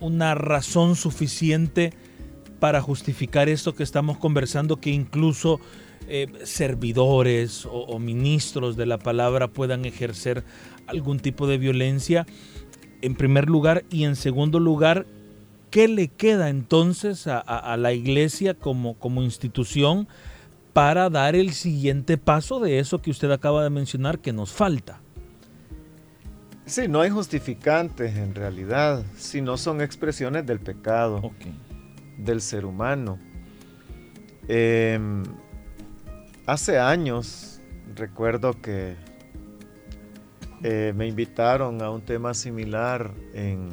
una 0.00 0.34
razón 0.34 0.96
suficiente 0.96 1.92
para 2.60 2.80
justificar 2.80 3.48
esto 3.48 3.74
que 3.74 3.82
estamos 3.82 4.18
conversando, 4.18 4.78
que 4.78 4.90
incluso 4.90 5.60
eh, 6.08 6.26
servidores 6.44 7.66
o, 7.70 7.98
ministros 7.98 8.76
de 8.76 8.86
la 8.86 8.98
palabra 8.98 9.48
puedan 9.48 9.84
ejercer 9.84 10.44
algún 10.86 11.20
tipo 11.20 11.46
de 11.46 11.58
violencia, 11.58 12.26
en 13.02 13.14
primer 13.14 13.48
lugar, 13.48 13.84
y 13.90 14.04
en 14.04 14.16
segundo 14.16 14.58
lugar, 14.58 15.06
¿qué 15.70 15.86
le 15.86 16.08
queda 16.08 16.48
entonces 16.48 17.26
a, 17.26 17.76
la 17.76 17.92
iglesia 17.92 18.54
como, 18.54 18.94
como 18.94 19.22
institución 19.22 20.08
para 20.72 21.10
dar 21.10 21.36
el 21.36 21.52
siguiente 21.52 22.16
paso 22.16 22.58
de 22.58 22.78
eso 22.78 23.00
que 23.00 23.10
usted 23.10 23.30
acaba 23.30 23.62
de 23.62 23.70
mencionar 23.70 24.18
que 24.18 24.32
nos 24.32 24.50
falta? 24.50 25.00
Sí, 26.68 26.86
no 26.86 27.00
hay 27.00 27.08
justificantes 27.08 28.14
en 28.14 28.34
realidad, 28.34 29.02
sino 29.16 29.56
son 29.56 29.80
expresiones 29.80 30.44
del 30.44 30.60
pecado, 30.60 31.32
del 32.18 32.42
ser 32.42 32.66
humano. 32.66 33.18
Em, 34.46 35.22
hace 36.44 36.78
años 36.78 37.62
recuerdo 37.96 38.60
que 38.60 38.96
eh, 40.62 40.92
me 40.94 41.06
invitaron 41.06 41.80
a 41.80 41.90
un 41.90 42.02
tema 42.02 42.34
similar 42.34 43.14
en, 43.32 43.70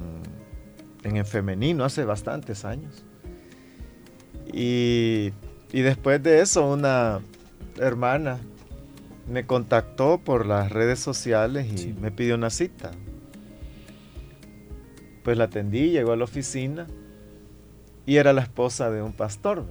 en 1.03 1.17
el 1.17 1.25
femenino 1.25 1.83
hace 1.83 2.05
bastantes 2.05 2.63
años. 2.63 3.03
Y, 4.53 5.33
y 5.73 5.81
después 5.81 6.23
de 6.23 6.39
eso 6.39 6.65
una 6.71 7.19
hermana 7.77 8.39
me 9.27 9.45
contactó 9.45 10.19
por 10.19 10.45
las 10.45 10.71
redes 10.71 10.99
sociales 10.99 11.83
y 11.83 11.93
me 11.93 12.11
pidió 12.11 12.35
una 12.35 12.49
cita. 12.49 12.91
Pues 15.23 15.37
la 15.37 15.45
atendí, 15.45 15.89
llegó 15.89 16.11
a 16.11 16.15
la 16.15 16.23
oficina 16.23 16.87
y 18.05 18.17
era 18.17 18.33
la 18.33 18.41
esposa 18.41 18.91
de 18.91 19.01
un 19.01 19.13
pastor 19.13 19.65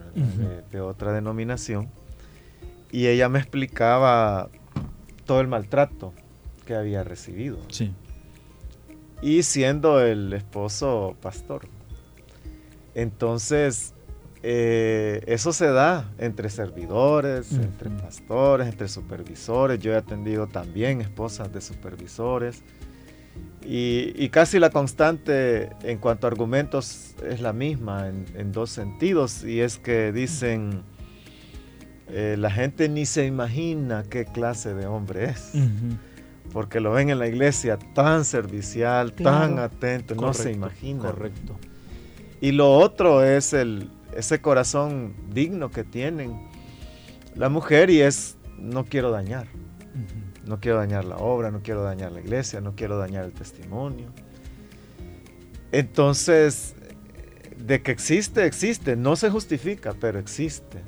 de, 0.71 0.81
otra 0.81 1.13
denominación. 1.13 1.89
Y 2.91 3.07
ella 3.07 3.29
me 3.29 3.39
explicaba 3.39 4.49
todo 5.25 5.41
el 5.41 5.49
maltrato 5.49 6.13
que 6.67 6.75
había 6.75 7.05
recibido. 7.05 7.59
Sí. 7.69 7.93
Y 9.23 9.45
siendo 9.45 10.01
el 10.01 10.33
esposo 10.33 11.17
pastor. 11.21 11.69
Entonces, 12.95 13.94
eh, 14.47 15.23
eso 15.27 15.55
se 15.55 15.69
da 15.69 16.13
entre 16.19 16.51
servidores, 16.51 17.51
entre 17.53 17.89
pastores, 17.89 18.69
entre 18.69 18.89
supervisores. 18.89 19.81
Yo 19.81 19.95
he 19.95 19.97
atendido 19.97 20.47
también 20.49 21.01
esposas 21.01 21.51
de 21.51 21.63
supervisores. 21.63 22.63
Y, 23.63 24.29
casi 24.29 24.59
la 24.59 24.69
constante 24.69 25.71
en 25.83 25.97
cuanto 25.97 26.27
a 26.27 26.31
argumentos 26.31 27.15
es 27.27 27.41
la 27.41 27.55
misma 27.55 28.09
en, 28.09 28.53
dos 28.53 28.69
sentidos. 28.69 29.45
Y 29.45 29.61
es 29.63 29.79
que 29.79 30.13
dicen, 30.13 30.83
eh, 32.11 32.37
la 32.39 32.51
gente 32.51 32.91
ni 32.91 33.07
se 33.07 33.25
imagina 33.25 34.03
qué 34.11 34.27
clase 34.27 34.75
de 34.75 34.87
hombre 34.87 35.31
es. 35.31 35.53
Porque 36.53 36.81
lo 36.81 36.93
ven 36.93 37.09
en 37.09 37.19
la 37.19 37.29
iglesia 37.29 37.79
tan 37.95 38.27
servicial, 38.27 39.15
tan 39.15 39.59
atento, 39.59 40.15
no 40.15 40.35
se 40.35 40.53
imagina. 40.53 41.01
Correcto. 41.01 41.57
Y 42.43 42.53
lo 42.53 42.75
otro 42.75 43.25
es 43.25 43.55
el, 43.55 43.89
ese 44.17 44.41
corazón 44.41 45.15
digno 45.33 45.71
que 45.71 45.85
tienen 45.85 46.49
la 47.35 47.49
mujer 47.49 47.91
y 47.91 48.01
es, 48.01 48.37
no 48.59 48.85
quiero 48.85 49.11
dañar. 49.11 49.47
No 50.47 50.61
quiero 50.61 50.79
dañar 50.79 51.05
la 51.05 51.17
obra, 51.17 51.51
no 51.51 51.63
quiero 51.63 51.83
dañar 51.83 52.13
la 52.13 52.21
iglesia, 52.21 52.61
no 52.61 52.75
quiero 52.75 52.99
dañar 52.99 53.25
el 53.25 53.33
testimonio. 53.33 54.09
Entonces, 55.73 56.75
de 57.57 57.83
que 57.83 57.91
existe, 57.91 58.45
existe. 58.45 58.97
No 58.97 59.17
se 59.17 59.31
justifica, 59.31 59.95
pero 59.99 60.19
existe. 60.19 60.83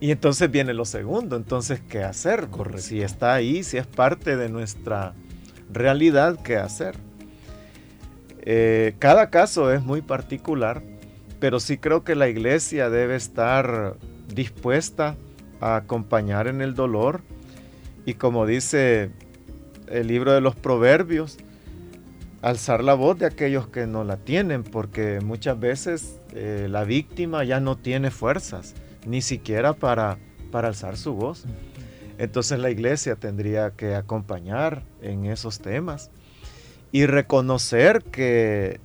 Y 0.00 0.10
entonces 0.10 0.50
viene 0.50 0.74
lo 0.74 0.84
segundo. 0.84 1.36
Entonces, 1.36 1.80
¿qué 1.88 2.04
hacer? 2.04 2.48
Si 2.76 3.00
está 3.00 3.34
ahí, 3.34 3.62
si 3.62 3.76
es 3.78 3.86
parte 3.86 4.36
de 4.36 4.48
nuestra 4.48 5.14
realidad, 5.72 6.38
¿qué 6.42 6.56
hacer? 6.56 6.96
Eh, 8.42 8.94
cada 8.98 9.30
caso 9.30 9.72
es 9.72 9.82
muy 9.82 10.00
particular 10.00 10.82
pero 11.40 11.58
sí 11.58 11.78
creo 11.78 12.04
que 12.04 12.14
la 12.14 12.28
iglesia 12.28 12.90
debe 12.90 13.16
estar 13.16 13.96
dispuesta 14.32 15.16
a 15.60 15.76
acompañar 15.76 16.46
en 16.46 16.60
el 16.60 16.74
dolor 16.74 17.22
y 18.06 18.14
como 18.14 18.46
dice 18.46 19.10
el 19.88 20.06
libro 20.06 20.32
de 20.32 20.40
los 20.40 20.54
proverbios, 20.54 21.38
alzar 22.42 22.82
la 22.84 22.94
voz 22.94 23.18
de 23.18 23.26
aquellos 23.26 23.68
que 23.68 23.86
no 23.86 24.04
la 24.04 24.16
tienen, 24.16 24.62
porque 24.62 25.20
muchas 25.20 25.58
veces 25.58 26.20
eh, 26.32 26.68
la 26.70 26.84
víctima 26.84 27.44
ya 27.44 27.60
no 27.60 27.76
tiene 27.76 28.10
fuerzas, 28.10 28.74
ni 29.06 29.20
siquiera 29.20 29.72
para, 29.72 30.18
para 30.50 30.68
alzar 30.68 30.96
su 30.96 31.14
voz. 31.14 31.44
Entonces 32.18 32.58
la 32.58 32.70
iglesia 32.70 33.16
tendría 33.16 33.70
que 33.70 33.94
acompañar 33.94 34.82
en 35.02 35.26
esos 35.26 35.60
temas 35.60 36.10
y 36.92 37.06
reconocer 37.06 38.02
que 38.04 38.80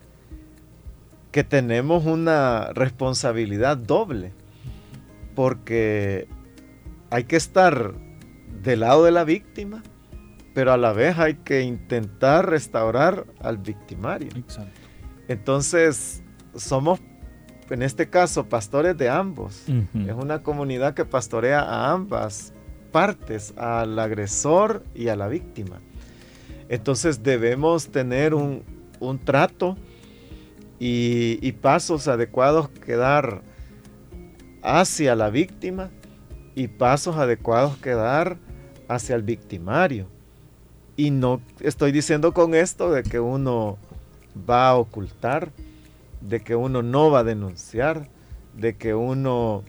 que 1.35 1.43
tenemos 1.43 2.05
una 2.05 2.71
responsabilidad 2.71 3.75
doble, 3.75 4.31
porque 5.35 6.29
hay 7.09 7.25
que 7.25 7.35
estar 7.35 7.93
del 8.63 8.79
lado 8.79 9.03
de 9.03 9.11
la 9.11 9.25
víctima, 9.25 9.83
pero 10.53 10.71
a 10.71 10.77
la 10.77 10.93
vez 10.93 11.19
hay 11.19 11.33
que 11.33 11.63
intentar 11.63 12.49
restaurar 12.49 13.25
al 13.41 13.57
victimario. 13.57 14.29
Entonces, 15.27 16.23
somos, 16.55 17.01
en 17.69 17.81
este 17.81 18.09
caso, 18.09 18.47
pastores 18.47 18.97
de 18.97 19.09
ambos. 19.09 19.65
Es 19.67 20.13
una 20.13 20.41
comunidad 20.41 20.93
que 20.93 21.03
pastorea 21.03 21.59
a 21.59 21.91
ambas 21.91 22.53
partes, 22.93 23.53
al 23.57 23.99
agresor 23.99 24.85
y 24.95 25.09
a 25.09 25.17
la 25.17 25.27
víctima. 25.27 25.81
Entonces 26.69 27.23
debemos 27.23 27.89
tener 27.89 28.33
un, 28.33 28.63
trato 29.25 29.75
y, 30.79 31.51
pasos 31.53 32.07
adecuados 32.07 32.69
que 32.69 32.95
dar 32.95 33.41
hacia 34.61 35.15
la 35.15 35.29
víctima 35.29 35.89
y 36.55 36.67
pasos 36.67 37.17
adecuados 37.17 37.77
que 37.77 37.91
dar 37.91 38.37
hacia 38.87 39.15
el 39.15 39.23
victimario. 39.23 40.07
Y 40.97 41.11
no 41.11 41.41
estoy 41.59 41.91
diciendo 41.91 42.33
con 42.33 42.55
esto 42.55 42.91
de 42.91 43.03
que 43.03 43.19
uno 43.19 43.77
va 44.49 44.69
a 44.69 44.75
ocultar, 44.75 45.51
de 46.21 46.41
que 46.41 46.55
uno 46.55 46.81
no 46.81 47.11
va 47.11 47.19
a 47.19 47.23
denunciar, 47.23 48.07
de 48.53 48.75
que 48.75 48.93
uno 48.93 49.63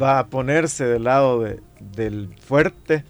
va 0.00 0.18
a 0.18 0.26
ponerse 0.28 0.84
del 0.84 1.04
lado 1.04 1.44
del 1.80 2.34
fuerte, 2.40 3.04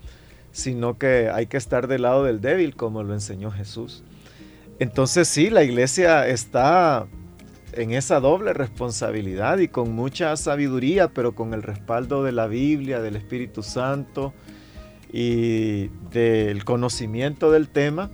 sino 0.50 0.98
que 0.98 1.30
hay 1.32 1.46
que 1.46 1.56
estar 1.56 1.86
del 1.86 2.02
lado 2.02 2.24
del 2.24 2.40
débil, 2.40 2.74
como 2.74 3.02
lo 3.02 3.14
enseñó 3.14 3.50
Jesús. 3.50 4.02
Entonces 4.82 5.28
sí, 5.28 5.48
la 5.48 5.62
iglesia 5.62 6.26
está 6.26 7.06
en 7.72 7.92
esa 7.92 8.18
doble 8.18 8.52
responsabilidad 8.52 9.58
y 9.58 9.68
con 9.68 9.92
mucha 9.92 10.36
sabiduría, 10.36 11.06
pero 11.14 11.36
con 11.36 11.54
el 11.54 11.62
respaldo 11.62 12.24
de 12.24 12.32
la 12.32 12.48
Biblia, 12.48 13.00
del 13.00 13.14
Espíritu 13.14 13.62
Santo 13.62 14.34
y 15.12 15.86
del 16.10 16.64
conocimiento 16.64 17.52
del 17.52 17.68
tema, 17.68 18.10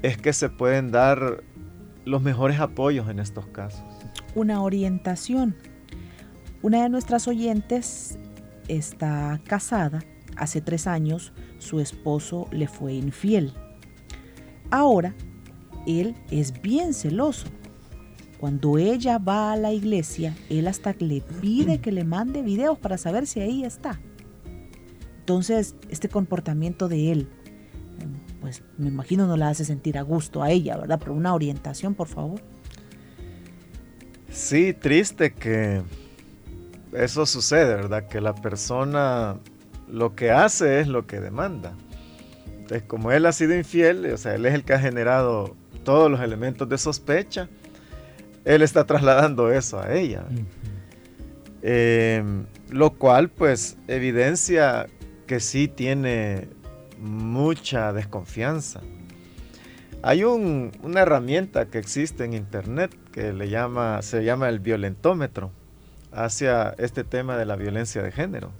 es 0.00 0.16
que 0.16 0.32
se 0.32 0.48
pueden 0.48 0.90
dar 0.90 1.44
los 2.06 2.22
mejores 2.22 2.60
apoyos 2.60 3.10
en 3.10 3.18
estos 3.18 3.46
casos. 3.48 3.84
Una 4.34 4.62
orientación. 4.62 5.54
Una 6.62 6.82
de 6.82 6.88
nuestras 6.88 7.28
oyentes 7.28 8.18
está 8.68 9.38
casada 9.46 10.02
hace 10.38 10.62
tres 10.62 10.86
años 10.86 11.34
su 11.58 11.78
esposo 11.78 12.48
le 12.52 12.68
fue 12.68 12.94
infiel. 12.94 13.52
Ahora, 14.70 15.14
él 15.86 16.14
es 16.30 16.60
bien 16.60 16.94
celoso. 16.94 17.46
Cuando 18.38 18.76
ella 18.76 19.18
va 19.18 19.52
a 19.52 19.56
la 19.56 19.72
iglesia, 19.72 20.36
él 20.50 20.68
hasta 20.68 20.94
le 20.98 21.22
pide 21.40 21.80
que 21.80 21.90
le 21.90 22.04
mande 22.04 22.42
videos 22.42 22.78
para 22.78 22.98
saber 22.98 23.26
si 23.26 23.40
ahí 23.40 23.64
está. 23.64 23.98
Entonces, 25.20 25.74
este 25.88 26.08
comportamiento 26.08 26.88
de 26.88 27.12
él, 27.12 27.28
pues 28.40 28.62
me 28.76 28.88
imagino 28.88 29.26
no 29.26 29.36
la 29.36 29.48
hace 29.48 29.64
sentir 29.64 29.96
a 29.98 30.02
gusto 30.02 30.42
a 30.42 30.50
ella, 30.50 30.76
¿verdad? 30.76 30.98
Pero 30.98 31.14
una 31.14 31.34
orientación, 31.34 31.94
por 31.94 32.08
favor. 32.08 32.40
Sí, 34.30 34.74
triste 34.74 35.32
que 35.32 35.82
eso 36.92 37.26
sucede, 37.26 37.74
¿verdad? 37.74 38.06
Que 38.06 38.20
la 38.20 38.34
persona 38.34 39.38
lo 39.88 40.14
que 40.14 40.30
hace 40.30 40.80
es 40.80 40.88
lo 40.88 41.06
que 41.06 41.20
demanda. 41.20 41.74
Entonces, 42.46 42.82
como 42.82 43.12
él 43.12 43.26
ha 43.26 43.32
sido 43.32 43.56
infiel, 43.56 44.06
o 44.12 44.16
sea, 44.16 44.34
él 44.34 44.44
es 44.44 44.54
el 44.54 44.64
que 44.64 44.74
ha 44.74 44.78
generado 44.78 45.56
todos 45.86 46.10
los 46.10 46.20
elementos 46.20 46.68
de 46.68 46.76
sospecha, 46.76 47.48
él 48.44 48.60
está 48.60 48.84
trasladando 48.84 49.52
eso 49.52 49.80
a 49.80 49.94
ella. 49.94 50.24
Em, 51.62 52.44
lo 52.70 52.90
cual, 52.90 53.30
pues, 53.30 53.78
evidencia 53.86 54.88
que 55.28 55.38
sí 55.38 55.68
tiene 55.68 56.48
mucha 56.98 57.92
desconfianza. 57.92 58.80
Hay 60.02 60.24
una 60.24 61.00
herramienta 61.00 61.66
que 61.66 61.78
existe 61.78 62.24
en 62.24 62.34
internet 62.34 62.94
que 63.12 63.32
le 63.32 63.48
llama, 63.48 64.02
se 64.02 64.24
llama 64.24 64.48
el 64.48 64.58
violentómetro 64.58 65.52
hacia 66.12 66.74
este 66.78 67.04
tema 67.04 67.36
de 67.36 67.46
la 67.46 67.54
violencia 67.54 68.02
de 68.02 68.10
género. 68.10 68.50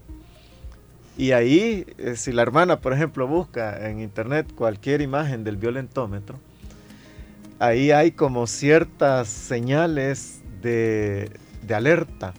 Y 1.18 1.32
ahí, 1.32 1.86
eh, 1.98 2.14
si 2.14 2.30
la 2.30 2.42
hermana, 2.42 2.80
por 2.80 2.92
ejemplo, 2.92 3.26
busca 3.26 3.88
en 3.88 4.00
internet 4.00 4.52
cualquier 4.54 5.00
imagen 5.00 5.44
del 5.44 5.56
violentómetro, 5.56 6.38
ahí 7.58 7.90
hay 7.90 8.12
como 8.12 8.46
ciertas 8.46 9.28
señales 9.28 10.42
de, 10.62 11.30
alerta, 11.74 12.34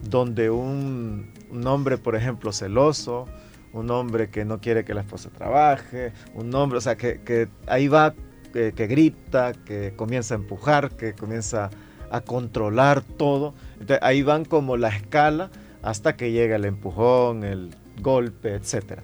donde 0.00 0.50
un, 0.50 1.32
hombre, 1.66 1.98
por 1.98 2.16
ejemplo, 2.16 2.52
celoso, 2.52 3.26
un 3.72 3.90
hombre 3.90 4.30
que 4.30 4.44
no 4.44 4.60
quiere 4.60 4.84
que 4.84 4.94
la 4.94 5.00
esposa 5.00 5.30
trabaje, 5.30 6.12
un 6.34 6.54
hombre, 6.54 6.78
o 6.78 6.80
sea, 6.80 6.96
que, 6.96 7.48
ahí 7.66 7.88
va, 7.88 8.14
que, 8.52 8.72
que, 8.72 8.86
grita, 8.86 9.52
que 9.52 9.92
comienza 9.96 10.34
a 10.34 10.38
empujar, 10.38 10.90
que 10.90 11.12
comienza 11.14 11.70
a 12.10 12.20
controlar 12.20 13.02
todo. 13.02 13.54
Entonces, 13.74 13.98
ahí 14.02 14.22
van 14.22 14.44
como 14.44 14.76
la 14.76 14.88
escala 14.88 15.50
hasta 15.82 16.16
que 16.16 16.32
llega 16.32 16.56
el 16.56 16.64
empujón, 16.64 17.44
el 17.44 17.74
golpe, 18.00 18.54
etc. 18.54 19.00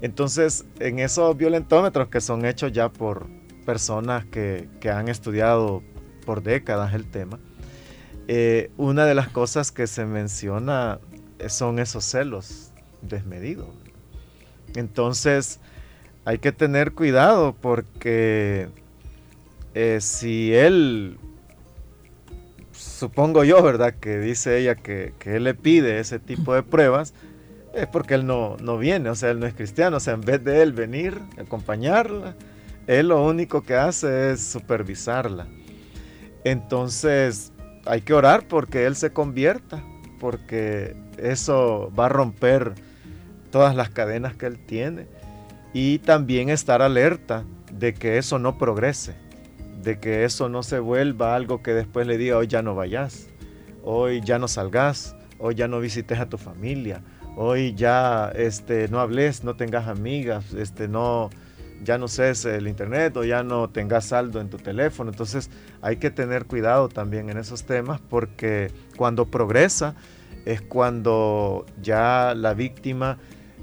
Entonces, 0.00 0.64
en 0.78 0.98
esos 0.98 1.36
violentómetros 1.36 2.08
que 2.08 2.20
son 2.20 2.46
hechos 2.46 2.72
ya 2.72 2.88
por 2.88 3.26
personas 3.60 4.24
que, 4.24 4.68
han 4.92 5.08
estudiado 5.08 5.82
por 6.24 6.42
décadas 6.42 6.94
el 6.94 7.10
tema, 7.10 7.38
eh, 8.28 8.70
una 8.76 9.04
de 9.04 9.14
las 9.14 9.28
cosas 9.28 9.72
que 9.72 9.86
se 9.86 10.04
menciona 10.06 11.00
son 11.48 11.78
esos 11.78 12.04
celos 12.04 12.72
desmedidos. 13.02 13.68
Entonces, 14.74 15.60
hay 16.24 16.38
que 16.38 16.52
tener 16.52 16.92
cuidado 16.92 17.54
porque 17.60 18.68
eh, 19.74 19.98
si 20.00 20.54
él, 20.54 21.18
supongo 22.72 23.44
yo, 23.44 23.62
¿verdad? 23.62 23.94
Que 23.94 24.18
dice 24.18 24.58
ella 24.58 24.74
que, 24.74 25.14
que 25.18 25.36
él 25.36 25.44
le 25.44 25.54
pide 25.54 25.98
ese 25.98 26.18
tipo 26.18 26.54
de 26.54 26.62
pruebas, 26.62 27.14
es 27.74 27.86
porque 27.86 28.14
él 28.14 28.26
no, 28.26 28.56
no 28.60 28.78
viene, 28.78 29.10
o 29.10 29.14
sea, 29.14 29.30
él 29.30 29.40
no 29.40 29.46
es 29.46 29.54
cristiano, 29.54 29.98
o 29.98 30.00
sea, 30.00 30.14
en 30.14 30.22
vez 30.22 30.42
de 30.42 30.62
él 30.62 30.72
venir, 30.72 31.18
acompañarla, 31.38 32.34
él 32.90 33.08
lo 33.08 33.24
único 33.24 33.62
que 33.62 33.76
hace 33.76 34.32
es 34.32 34.42
supervisarla. 34.42 35.46
Entonces, 36.42 37.52
hay 37.86 38.00
que 38.00 38.14
orar 38.14 38.48
porque 38.48 38.84
él 38.84 38.96
se 38.96 39.12
convierta, 39.12 39.80
porque 40.18 40.96
eso 41.16 41.92
va 41.96 42.06
a 42.06 42.08
romper 42.08 42.72
todas 43.52 43.76
las 43.76 43.90
cadenas 43.90 44.34
que 44.34 44.46
él 44.46 44.58
tiene 44.58 45.06
y 45.72 45.98
también 46.00 46.50
estar 46.50 46.82
alerta 46.82 47.44
de 47.72 47.94
que 47.94 48.18
eso 48.18 48.40
no 48.40 48.58
progrese, 48.58 49.14
de 49.84 50.00
que 50.00 50.24
eso 50.24 50.48
no 50.48 50.64
se 50.64 50.80
vuelva 50.80 51.36
algo 51.36 51.62
que 51.62 51.72
después 51.72 52.08
le 52.08 52.18
diga, 52.18 52.38
hoy 52.38 52.48
ya 52.48 52.60
no 52.60 52.74
vayas, 52.74 53.28
hoy 53.84 54.20
ya 54.20 54.40
no 54.40 54.48
salgas, 54.48 55.14
hoy 55.38 55.54
ya 55.54 55.68
no 55.68 55.78
visites 55.78 56.18
a 56.18 56.28
tu 56.28 56.38
familia, 56.38 57.02
hoy 57.36 57.72
ya 57.74 58.32
este, 58.34 58.88
no 58.88 58.98
hables, 58.98 59.44
no 59.44 59.54
tengas 59.54 59.86
amigas, 59.86 60.54
este, 60.54 60.88
no, 60.88 61.30
ya 61.82 61.98
no 61.98 62.06
uses 62.06 62.44
el 62.44 62.68
internet 62.68 63.16
o 63.16 63.24
ya 63.24 63.42
no 63.42 63.68
tengas 63.70 64.06
saldo 64.06 64.40
en 64.40 64.48
tu 64.48 64.58
teléfono. 64.58 65.10
Entonces 65.10 65.50
hay 65.82 65.96
que 65.96 66.10
tener 66.10 66.46
cuidado 66.46 66.88
también 66.88 67.30
en 67.30 67.38
esos 67.38 67.64
temas 67.64 68.00
porque 68.00 68.70
cuando 68.96 69.26
progresa 69.26 69.94
es 70.44 70.60
cuando 70.60 71.66
ya 71.82 72.34
la 72.36 72.54
víctima 72.54 73.18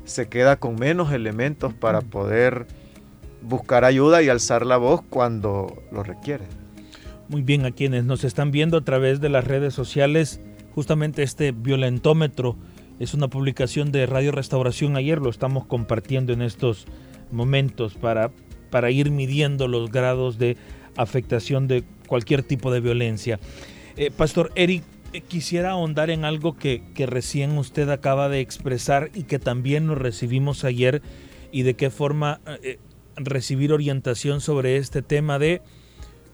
se 0.06 0.28
queda 0.30 0.58
con 0.58 0.76
menos 0.76 1.12
elementos 1.12 1.74
para 1.74 2.02
poder 2.02 2.68
buscar 3.42 3.86
ayuda 3.86 4.22
y 4.22 4.30
alzar 4.30 4.66
la 4.66 4.78
voz 4.78 5.02
cuando 5.10 5.84
lo 5.92 6.04
requiere. 6.04 6.46
Muy 7.30 7.42
bien, 7.42 7.66
a 7.66 7.72
quienes 7.72 8.06
nos 8.06 8.24
están 8.24 8.52
viendo 8.52 8.78
a 8.78 8.86
través 8.86 9.20
de 9.20 9.30
las 9.30 9.44
redes 9.44 9.74
sociales, 9.74 10.40
justamente 10.74 11.24
este 11.24 11.52
violentómetro 11.52 12.56
es 13.00 13.14
una 13.14 13.28
publicación 13.28 13.92
de 13.92 14.06
Radio 14.06 14.32
Restauración. 14.32 14.96
Ayer 14.96 15.20
lo 15.20 15.30
estamos 15.30 15.66
compartiendo 15.66 16.32
en 16.32 16.42
estos 16.42 16.88
momentos 17.32 17.96
para, 17.96 18.32
para 18.70 18.92
ir 18.92 19.12
midiendo 19.12 19.68
los 19.68 19.92
grados 19.92 20.38
de 20.38 20.58
afectación 20.96 21.68
de 21.68 21.84
cualquier 22.08 22.44
tipo 22.44 22.72
de 22.72 22.80
violencia. 22.80 23.40
Eh, 23.96 24.12
Pastor 24.12 24.52
Eric, 24.56 24.84
eh, 25.14 25.22
quisiera 25.22 25.72
ahondar 25.72 26.10
en 26.10 26.26
algo 26.26 26.58
que, 26.58 26.84
recién 27.08 27.58
usted 27.58 27.90
acaba 27.90 28.28
de 28.30 28.42
expresar 28.42 29.10
y 29.14 29.24
que 29.24 29.40
también 29.40 29.88
nos 29.88 29.98
recibimos 29.98 30.64
ayer 30.64 31.02
y 31.52 31.64
de 31.64 31.76
qué 31.76 31.90
forma 31.90 32.42
eh, 32.62 32.80
recibir 33.16 33.72
orientación 33.72 34.42
sobre 34.42 34.78
este 34.78 35.02
tema 35.02 35.40
de 35.40 35.62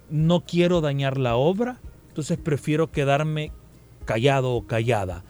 no 0.09 0.41
quiero 0.41 0.81
dañar 0.81 1.17
la 1.17 1.35
obra, 1.35 1.79
entonces 2.09 2.37
prefiero 2.37 2.91
quedarme 2.91 3.51
callado 4.05 4.51
o 4.51 4.65
callada. 4.65 5.23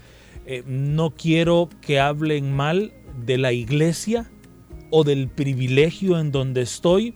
Eh, 0.45 0.63
no 0.65 1.11
quiero 1.11 1.69
que 1.81 1.99
hablen 1.99 2.53
mal 2.53 2.93
de 3.25 3.37
la 3.37 3.51
iglesia 3.51 4.29
o 4.95 5.03
del 5.03 5.27
privilegio 5.27 6.19
en 6.19 6.31
donde 6.31 6.61
estoy, 6.61 7.15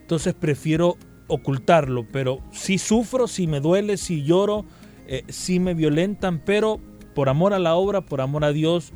entonces 0.00 0.34
prefiero 0.34 0.96
ocultarlo, 1.28 2.08
pero 2.10 2.40
sí 2.50 2.76
sufro, 2.76 3.28
sí 3.28 3.46
me 3.46 3.60
duele, 3.60 3.98
sí 3.98 4.24
lloro, 4.24 4.64
eh, 5.06 5.22
sí 5.28 5.60
me 5.60 5.74
violentan, 5.74 6.42
pero 6.44 6.80
por 7.14 7.28
amor 7.28 7.54
a 7.54 7.60
la 7.60 7.76
obra, 7.76 8.00
por 8.00 8.20
amor 8.20 8.44
a 8.44 8.50
Dios, 8.50 8.92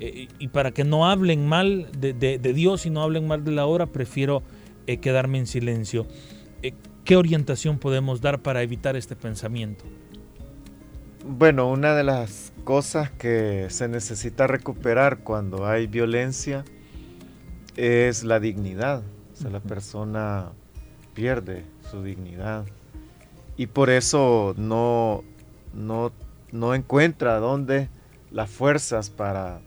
eh, 0.00 0.26
y 0.40 0.48
para 0.48 0.72
que 0.72 0.82
no 0.82 1.08
hablen 1.08 1.46
mal 1.46 1.86
de, 1.96 2.38
Dios 2.38 2.86
y 2.86 2.90
no 2.90 3.02
hablen 3.02 3.28
mal 3.28 3.44
de 3.44 3.52
la 3.52 3.66
obra, 3.66 3.86
prefiero 3.86 4.42
eh, 4.88 4.96
quedarme 4.96 5.38
en 5.38 5.46
silencio. 5.46 6.08
¿Qué 7.04 7.16
orientación 7.16 7.78
podemos 7.78 8.20
dar 8.20 8.42
para 8.42 8.62
evitar 8.62 8.96
este 8.96 9.14
pensamiento? 9.14 9.84
Bueno, 11.24 11.70
una 11.70 11.94
de 11.94 12.02
las 12.02 12.52
cosas 12.64 13.12
que 13.12 13.66
se 13.70 13.86
necesita 13.86 14.48
recuperar 14.48 15.18
cuando 15.20 15.66
hay 15.68 15.86
violencia 15.86 16.64
es 17.76 18.24
la 18.24 18.40
dignidad. 18.40 19.02
O 19.32 19.36
sea, 19.36 19.50
la 19.50 19.60
persona 19.60 20.50
pierde 21.14 21.64
su 21.90 22.02
dignidad 22.02 22.64
y 23.56 23.66
por 23.66 23.90
eso 23.90 24.54
no, 24.56 25.22
no, 25.74 26.12
no 26.52 26.74
encuentra 26.74 27.38
dónde 27.38 27.88
las 28.30 28.48
fuerzas 28.48 29.10
para, 29.10 29.60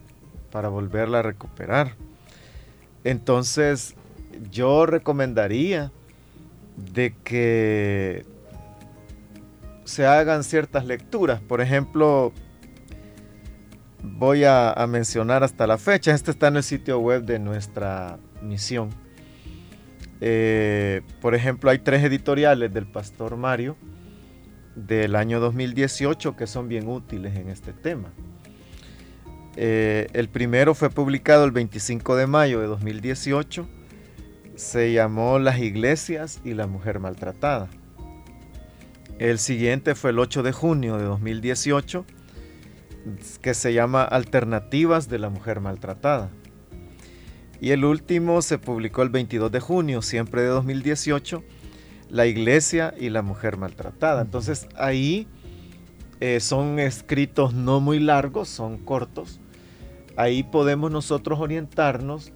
para 0.52 0.70
volverla 0.70 1.20
a 1.20 1.22
recuperar. 1.22 1.96
Entonces, 3.04 3.96
yo 4.52 4.86
recomendaría 4.86 5.92
de 6.94 7.14
que 7.24 8.26
se 9.86 10.06
hagan 10.08 10.44
ciertas 10.44 10.86
lecturas. 10.86 11.42
Por 11.42 11.62
ejemplo, 11.62 12.34
voy 14.04 14.44
a, 14.44 14.76
mencionar 14.88 15.44
hasta 15.44 15.66
la 15.66 15.78
fecha. 15.78 16.14
Este 16.14 16.32
está 16.32 16.50
en 16.50 16.58
el 16.58 16.64
sitio 16.64 17.00
web 17.00 17.24
de 17.24 17.40
nuestra 17.40 18.20
misión. 18.42 18.90
Eh, 20.22 21.02
por 21.22 21.34
ejemplo, 21.34 21.72
hay 21.72 21.80
tres 21.80 22.04
editoriales 22.04 22.74
del 22.74 22.86
Pastor 22.86 23.38
Mario 23.38 23.76
del 24.76 25.16
año 25.16 25.40
2018 25.40 26.36
que 26.36 26.48
son 26.48 26.68
bien 26.68 26.88
útiles 26.88 27.36
en 27.36 27.50
este 27.50 27.74
tema. 27.74 28.10
Eh, 29.56 30.08
el 30.14 30.30
primero 30.30 30.74
fue 30.74 30.90
publicado 30.90 31.46
el 31.46 31.52
25 31.52 32.16
de 32.16 32.28
mayo 32.28 32.60
de 32.60 32.68
2018. 32.68 33.68
Se 34.56 34.94
llamó 34.94 35.40
Las 35.40 35.60
iglesias 35.60 36.42
y 36.44 36.54
la 36.54 36.68
mujer 36.68 37.00
maltratada. 37.00 37.70
El 39.20 39.40
siguiente 39.40 39.96
fue 39.96 40.10
el 40.10 40.20
8 40.20 40.44
de 40.44 40.52
junio 40.52 40.98
de 40.98 41.04
2018, 41.04 42.06
que 43.42 43.54
se 43.54 43.74
llama 43.74 44.04
Alternativas 44.04 45.10
de 45.10 45.20
la 45.20 45.30
mujer 45.30 45.60
maltratada. 45.60 46.32
Y 47.60 47.72
el 47.72 47.86
último 47.86 48.42
se 48.42 48.58
publicó 48.58 49.04
el 49.04 49.10
22 49.10 49.52
de 49.52 49.60
junio, 49.60 50.02
siempre 50.02 50.42
de 50.42 50.48
2018, 50.48 51.44
La 52.10 52.26
iglesia 52.26 52.94
y 53.00 53.10
la 53.10 53.22
mujer 53.22 53.58
maltratada. 53.58 54.22
Entonces 54.22 54.68
ahí 54.76 55.28
eh, 56.20 56.40
son 56.40 56.80
escritos 56.80 57.54
no 57.54 57.80
muy 57.80 58.00
largos, 58.00 58.50
son 58.50 58.78
cortos. 58.78 59.40
Ahí 60.16 60.44
podemos 60.44 60.92
nosotros 60.92 61.40
orientarnos 61.40 62.32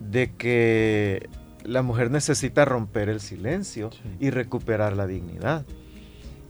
de 0.00 0.34
que 0.34 1.28
la 1.64 1.82
mujer 1.82 2.10
necesita 2.10 2.64
romper 2.64 3.08
el 3.08 3.20
silencio 3.20 3.90
y 4.18 4.30
recuperar 4.30 4.96
la 4.96 5.06
dignidad. 5.06 5.66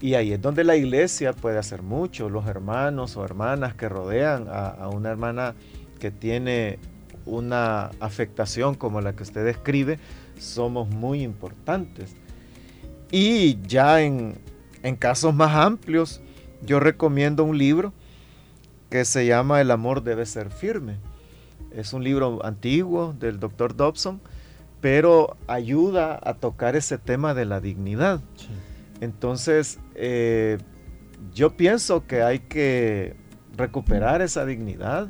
Y 0.01 0.15
ahí 0.15 0.33
es 0.33 0.41
donde 0.41 0.63
la 0.63 0.77
iglesia 0.77 1.33
puede 1.33 1.59
hacer 1.59 1.83
mucho, 1.83 2.29
los 2.29 2.47
hermanos 2.47 3.17
o 3.17 3.25
hermanas 3.25 3.75
que 3.75 3.89
rodean 3.89 4.47
a, 4.49 4.89
una 4.89 5.11
hermana 5.11 5.55
que 5.99 6.13
tiene 6.13 6.79
una 7.27 7.91
afectación 7.99 8.77
como 8.77 9.01
la 9.01 9.15
que 9.15 9.25
usted 9.25 9.45
describe, 9.45 9.99
somos 10.39 10.89
muy 10.89 11.23
importantes. 11.23 12.15
Y 13.11 13.61
ya 13.63 14.01
en, 14.03 14.39
en 14.85 14.95
casos 14.95 15.35
más 15.35 15.55
amplios, 15.57 16.21
yo 16.65 16.79
recomiendo 16.79 17.43
un 17.43 17.59
libro 17.59 17.93
que 18.91 19.05
se 19.05 19.27
llama 19.27 19.61
El 19.61 19.71
amor 19.73 20.05
debe 20.05 20.27
ser 20.27 20.51
firme. 20.51 20.97
Es 21.73 21.93
un 21.93 22.05
libro 22.05 22.45
antiguo 22.45 23.15
del 23.19 23.41
doctor 23.41 23.77
Dobson, 23.77 24.21
pero 24.81 25.37
ayuda 25.49 26.19
a 26.23 26.35
tocar 26.35 26.77
ese 26.77 26.99
tema 26.99 27.35
de 27.35 27.45
la 27.45 27.61
dignidad. 27.61 28.21
Entonces, 29.01 29.79
eh, 29.95 30.59
yo 31.33 31.57
pienso 31.57 32.07
que 32.07 32.23
hay 32.23 32.41
que 32.41 33.15
recuperar 33.57 34.23
esa 34.23 34.45
dignidad. 34.45 35.09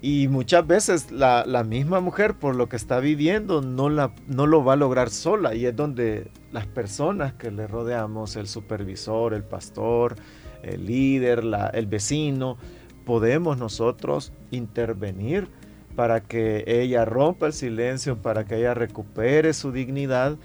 Y 0.00 0.28
muchas 0.28 0.66
veces 0.66 1.10
la, 1.10 1.64
misma 1.66 2.00
mujer, 2.00 2.34
por 2.34 2.56
lo 2.56 2.68
que 2.68 2.76
está 2.76 3.00
viviendo, 3.00 3.62
no, 3.62 3.88
la, 3.88 4.14
no 4.26 4.46
lo 4.46 4.62
va 4.62 4.74
a 4.74 4.76
lograr 4.76 5.08
sola. 5.08 5.54
Y 5.54 5.64
es 5.64 5.74
donde 5.74 6.30
las 6.52 6.66
personas 6.66 7.32
que 7.32 7.50
le 7.50 7.66
rodeamos, 7.66 8.36
el 8.36 8.46
supervisor, 8.46 9.32
el 9.32 9.44
pastor, 9.44 10.16
el 10.62 10.84
líder, 10.84 11.42
el 11.72 11.86
vecino, 11.86 12.58
podemos 13.06 13.56
nosotros 13.56 14.32
intervenir 14.50 15.48
para 15.96 16.20
que 16.20 16.64
ella 16.66 17.04
rompa 17.04 17.46
el 17.46 17.52
silencio, 17.52 18.20
para 18.20 18.44
que 18.44 18.58
ella 18.58 18.74
recupere 18.74 19.54
su 19.54 19.72
dignidad 19.72 20.36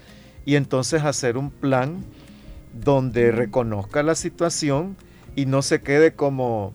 y 0.44 0.56
entonces 0.56 1.02
hacer 1.02 1.36
un 1.36 1.50
plan 1.50 2.04
donde 2.72 3.32
reconozca 3.32 4.02
la 4.02 4.14
situación 4.14 4.96
y 5.36 5.46
no 5.46 5.62
se 5.62 5.80
quede 5.80 6.14
como 6.14 6.72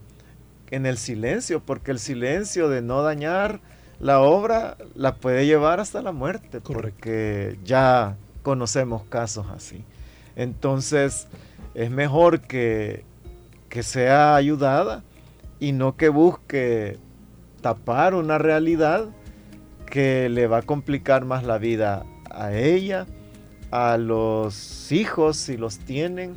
en 0.72 0.86
el 0.86 0.98
silencio, 0.98 1.60
porque 1.60 1.92
el 1.92 2.00
silencio 2.00 2.70
de 2.70 2.82
no 2.82 3.02
dañar 3.02 3.60
la 4.00 4.20
obra 4.20 4.78
la 4.96 5.16
puede 5.16 5.46
llevar 5.46 5.80
hasta 5.80 6.02
la 6.02 6.12
muerte, 6.12 6.60
porque 6.62 7.58
ya 7.64 8.18
conocemos 8.44 9.04
casos 9.06 9.48
así. 9.56 9.84
Entonces 10.36 11.28
es 11.74 11.92
mejor 11.92 12.42
que, 12.42 13.06
que 13.70 13.84
sea 13.84 14.36
ayudada 14.36 15.04
y 15.60 15.72
no 15.72 15.96
que 15.96 16.10
busque 16.10 16.98
tapar 17.62 18.14
una 18.16 18.38
realidad 18.38 19.08
que 19.86 20.30
le 20.30 20.48
va 20.48 20.58
a 20.58 20.62
complicar 20.62 21.26
más 21.26 21.44
la 21.44 21.58
vida 21.58 22.06
a 22.30 22.54
ella 22.54 23.08
a 23.76 23.98
los 23.98 24.90
hijos 24.94 25.36
si 25.36 25.58
los 25.58 25.80
tienen 25.80 26.36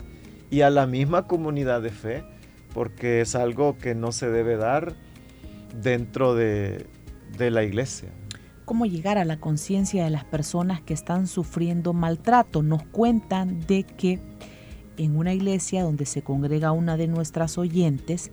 y 0.50 0.62
a 0.62 0.70
la 0.70 0.88
misma 0.88 1.28
comunidad 1.28 1.80
de 1.80 1.90
fe, 1.90 2.24
porque 2.74 3.20
es 3.20 3.36
algo 3.36 3.78
que 3.78 3.94
no 3.94 4.10
se 4.10 4.28
debe 4.28 4.56
dar 4.56 4.96
dentro 5.80 6.34
de, 6.34 6.86
la 7.38 7.62
iglesia. 7.62 8.08
¿Cómo 8.64 8.86
llegar 8.86 9.18
a 9.18 9.24
la 9.24 9.38
conciencia 9.38 10.02
de 10.02 10.10
las 10.10 10.24
personas 10.24 10.80
que 10.80 10.94
están 10.94 11.28
sufriendo 11.28 11.92
maltrato? 11.92 12.64
Nos 12.64 12.82
cuentan 12.82 13.60
de 13.68 13.84
que 13.84 14.18
en 14.96 15.16
una 15.16 15.32
iglesia 15.32 15.84
donde 15.84 16.06
se 16.06 16.22
congrega 16.22 16.72
una 16.72 16.96
de 16.96 17.06
nuestras 17.06 17.56
oyentes, 17.56 18.32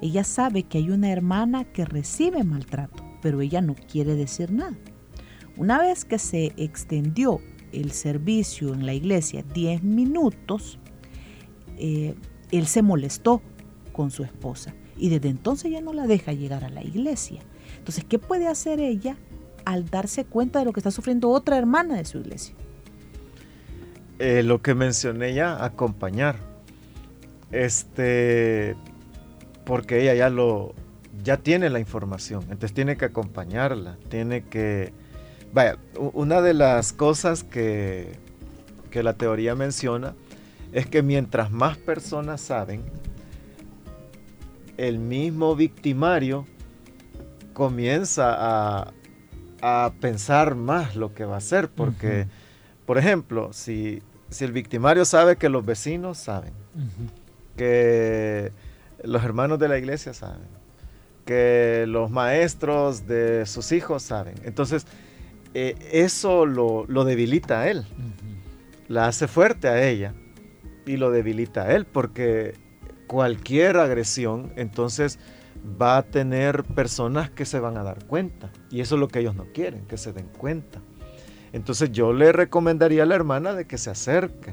ella 0.00 0.22
sabe 0.22 0.62
que 0.62 0.78
hay 0.78 0.90
una 0.90 1.10
hermana 1.10 1.64
que 1.64 1.84
recibe 1.84 2.44
maltrato, 2.44 3.02
pero 3.20 3.40
ella 3.40 3.60
no 3.60 3.74
quiere 3.74 4.14
decir 4.14 4.52
nada. 4.52 4.76
Una 5.56 5.80
vez 5.80 6.04
que 6.04 6.20
se 6.20 6.52
extendió 6.56 7.40
el 7.80 7.92
servicio 7.92 8.74
en 8.74 8.86
la 8.86 8.94
iglesia 8.94 9.44
10 9.54 9.82
minutos, 9.82 10.78
eh, 11.78 12.14
él 12.50 12.66
se 12.66 12.82
molestó 12.82 13.42
con 13.92 14.10
su 14.10 14.24
esposa 14.24 14.74
y 14.96 15.08
desde 15.08 15.28
entonces 15.28 15.70
ya 15.70 15.80
no 15.80 15.92
la 15.92 16.06
deja 16.06 16.32
llegar 16.32 16.64
a 16.64 16.68
la 16.68 16.82
iglesia. 16.82 17.40
Entonces, 17.78 18.04
¿qué 18.04 18.18
puede 18.18 18.48
hacer 18.48 18.80
ella 18.80 19.16
al 19.64 19.88
darse 19.88 20.24
cuenta 20.24 20.60
de 20.60 20.64
lo 20.66 20.72
que 20.72 20.80
está 20.80 20.90
sufriendo 20.90 21.30
otra 21.30 21.58
hermana 21.58 21.96
de 21.96 22.04
su 22.04 22.18
iglesia? 22.18 22.54
Eh, 24.18 24.42
lo 24.42 24.62
que 24.62 24.74
mencioné 24.74 25.34
ya, 25.34 25.64
acompañar. 25.64 26.36
Este, 27.50 28.76
porque 29.64 30.02
ella 30.02 30.14
ya 30.14 30.30
lo, 30.30 30.74
ya 31.22 31.38
tiene 31.38 31.70
la 31.70 31.80
información, 31.80 32.42
entonces 32.44 32.72
tiene 32.72 32.96
que 32.96 33.04
acompañarla, 33.04 33.96
tiene 34.08 34.44
que 34.44 34.92
Vaya, 35.54 35.78
una 35.96 36.42
de 36.42 36.52
las 36.52 36.92
cosas 36.92 37.44
que, 37.44 38.18
que 38.90 39.04
la 39.04 39.12
teoría 39.12 39.54
menciona 39.54 40.16
es 40.72 40.88
que 40.88 41.00
mientras 41.00 41.52
más 41.52 41.78
personas 41.78 42.40
saben, 42.40 42.82
el 44.76 44.98
mismo 44.98 45.54
victimario 45.54 46.44
comienza 47.52 48.34
a, 48.36 48.92
a, 49.62 49.92
pensar 50.00 50.56
más 50.56 50.96
lo 50.96 51.14
que 51.14 51.24
va 51.24 51.36
a 51.36 51.38
hacer, 51.38 51.68
porque, 51.68 52.26
por 52.84 52.98
ejemplo, 52.98 53.52
si, 53.52 54.02
si, 54.30 54.44
el 54.44 54.50
victimario 54.50 55.04
sabe 55.04 55.36
que 55.36 55.48
los 55.48 55.64
vecinos 55.64 56.18
saben, 56.18 56.52
que 57.56 58.50
los 59.04 59.22
hermanos 59.22 59.60
de 59.60 59.68
la 59.68 59.78
iglesia 59.78 60.14
saben, 60.14 60.48
que 61.24 61.84
los 61.86 62.10
maestros 62.10 63.06
de 63.06 63.46
sus 63.46 63.70
hijos 63.70 64.02
saben, 64.02 64.34
entonces 64.42 64.84
eh, 65.54 65.76
eso 65.92 66.46
lo, 66.46 67.04
debilita 67.04 67.60
a 67.60 67.70
él. 67.70 67.86
La 68.88 69.06
hace 69.06 69.28
fuerte 69.28 69.68
a 69.68 69.88
ella 69.88 70.12
y 70.84 70.96
lo 70.96 71.10
debilita 71.12 71.62
a 71.62 71.74
él 71.74 71.86
porque 71.86 72.54
cualquier 73.06 73.76
agresión 73.76 74.52
entonces 74.56 75.18
va 75.80 75.96
a 75.96 76.02
tener 76.02 76.64
personas 76.64 77.30
que 77.30 77.46
se 77.46 77.60
van 77.60 77.78
a 77.78 77.84
dar 77.84 78.04
cuenta 78.04 78.50
y 78.70 78.80
eso 78.80 78.96
es 78.96 79.00
lo 79.00 79.08
que 79.08 79.20
ellos 79.20 79.36
no 79.36 79.46
quieren, 79.54 79.86
que 79.86 79.96
se 79.96 80.12
den 80.12 80.26
cuenta. 80.26 80.80
Entonces 81.52 81.92
yo 81.92 82.12
le 82.12 82.32
recomendaría 82.32 83.04
a 83.04 83.06
la 83.06 83.14
hermana 83.14 83.54
de 83.54 83.66
que 83.66 83.78
se 83.78 83.90
acerque. 83.90 84.52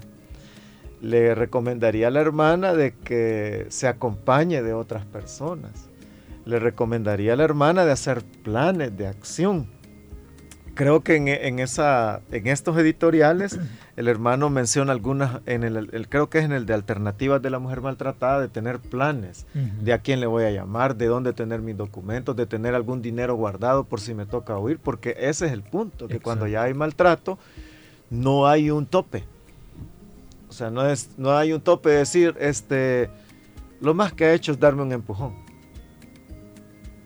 Le 1.01 1.33
recomendaría 1.33 2.09
a 2.09 2.11
la 2.11 2.21
hermana 2.21 2.75
de 2.75 2.93
que 2.93 3.65
se 3.69 3.87
acompañe 3.87 4.61
de 4.61 4.73
otras 4.73 5.03
personas. 5.07 5.89
Le 6.45 6.59
recomendaría 6.59 7.33
a 7.33 7.35
la 7.35 7.43
hermana 7.43 7.85
de 7.85 7.91
hacer 7.91 8.23
planes 8.43 8.95
de 8.95 9.07
acción 9.07 9.80
creo 10.81 11.01
que 11.01 11.15
en, 11.15 11.59
esa, 11.59 12.21
en 12.31 12.47
estos 12.47 12.75
editoriales 12.75 13.59
el 13.97 14.07
hermano 14.07 14.49
menciona 14.49 14.91
algunas, 14.91 15.41
en 15.45 15.63
el, 15.63 16.07
creo 16.09 16.31
que 16.31 16.39
es 16.39 16.45
en 16.45 16.53
el 16.53 16.65
de 16.65 16.73
alternativas 16.73 17.39
de 17.39 17.51
la 17.51 17.59
mujer 17.59 17.81
maltratada, 17.81 18.41
de 18.41 18.47
tener 18.47 18.79
planes, 18.79 19.45
de 19.53 19.93
a 19.93 19.99
quién 19.99 20.19
le 20.19 20.25
voy 20.25 20.43
a 20.43 20.49
llamar, 20.49 20.95
de 20.95 21.05
dónde 21.05 21.33
tener 21.33 21.61
mis 21.61 21.77
documentos, 21.77 22.35
de 22.35 22.47
tener 22.47 22.73
algún 22.73 23.03
dinero 23.03 23.35
guardado 23.35 23.83
por 23.83 24.01
si 24.01 24.15
me 24.15 24.25
toca 24.25 24.57
huir, 24.57 24.79
porque 24.79 25.15
ese 25.19 25.45
es 25.45 25.51
el 25.51 25.61
punto, 25.61 26.07
que 26.07 26.19
cuando 26.19 26.47
ya 26.47 26.63
hay 26.63 26.73
maltrato, 26.73 27.37
no 28.09 28.47
hay 28.47 28.71
un 28.71 28.87
tope. 28.87 29.23
O 30.49 30.51
sea, 30.51 30.71
no, 30.71 30.83
es, 30.89 31.11
no 31.15 31.37
hay 31.37 31.53
un 31.53 31.61
tope 31.61 31.91
de 31.91 31.97
decir, 31.97 32.35
este, 32.39 33.11
lo 33.81 33.93
más 33.93 34.13
que 34.13 34.25
ha 34.25 34.33
hecho 34.33 34.51
es 34.51 34.59
darme 34.59 34.81
un 34.81 34.93
empujón. 34.93 35.35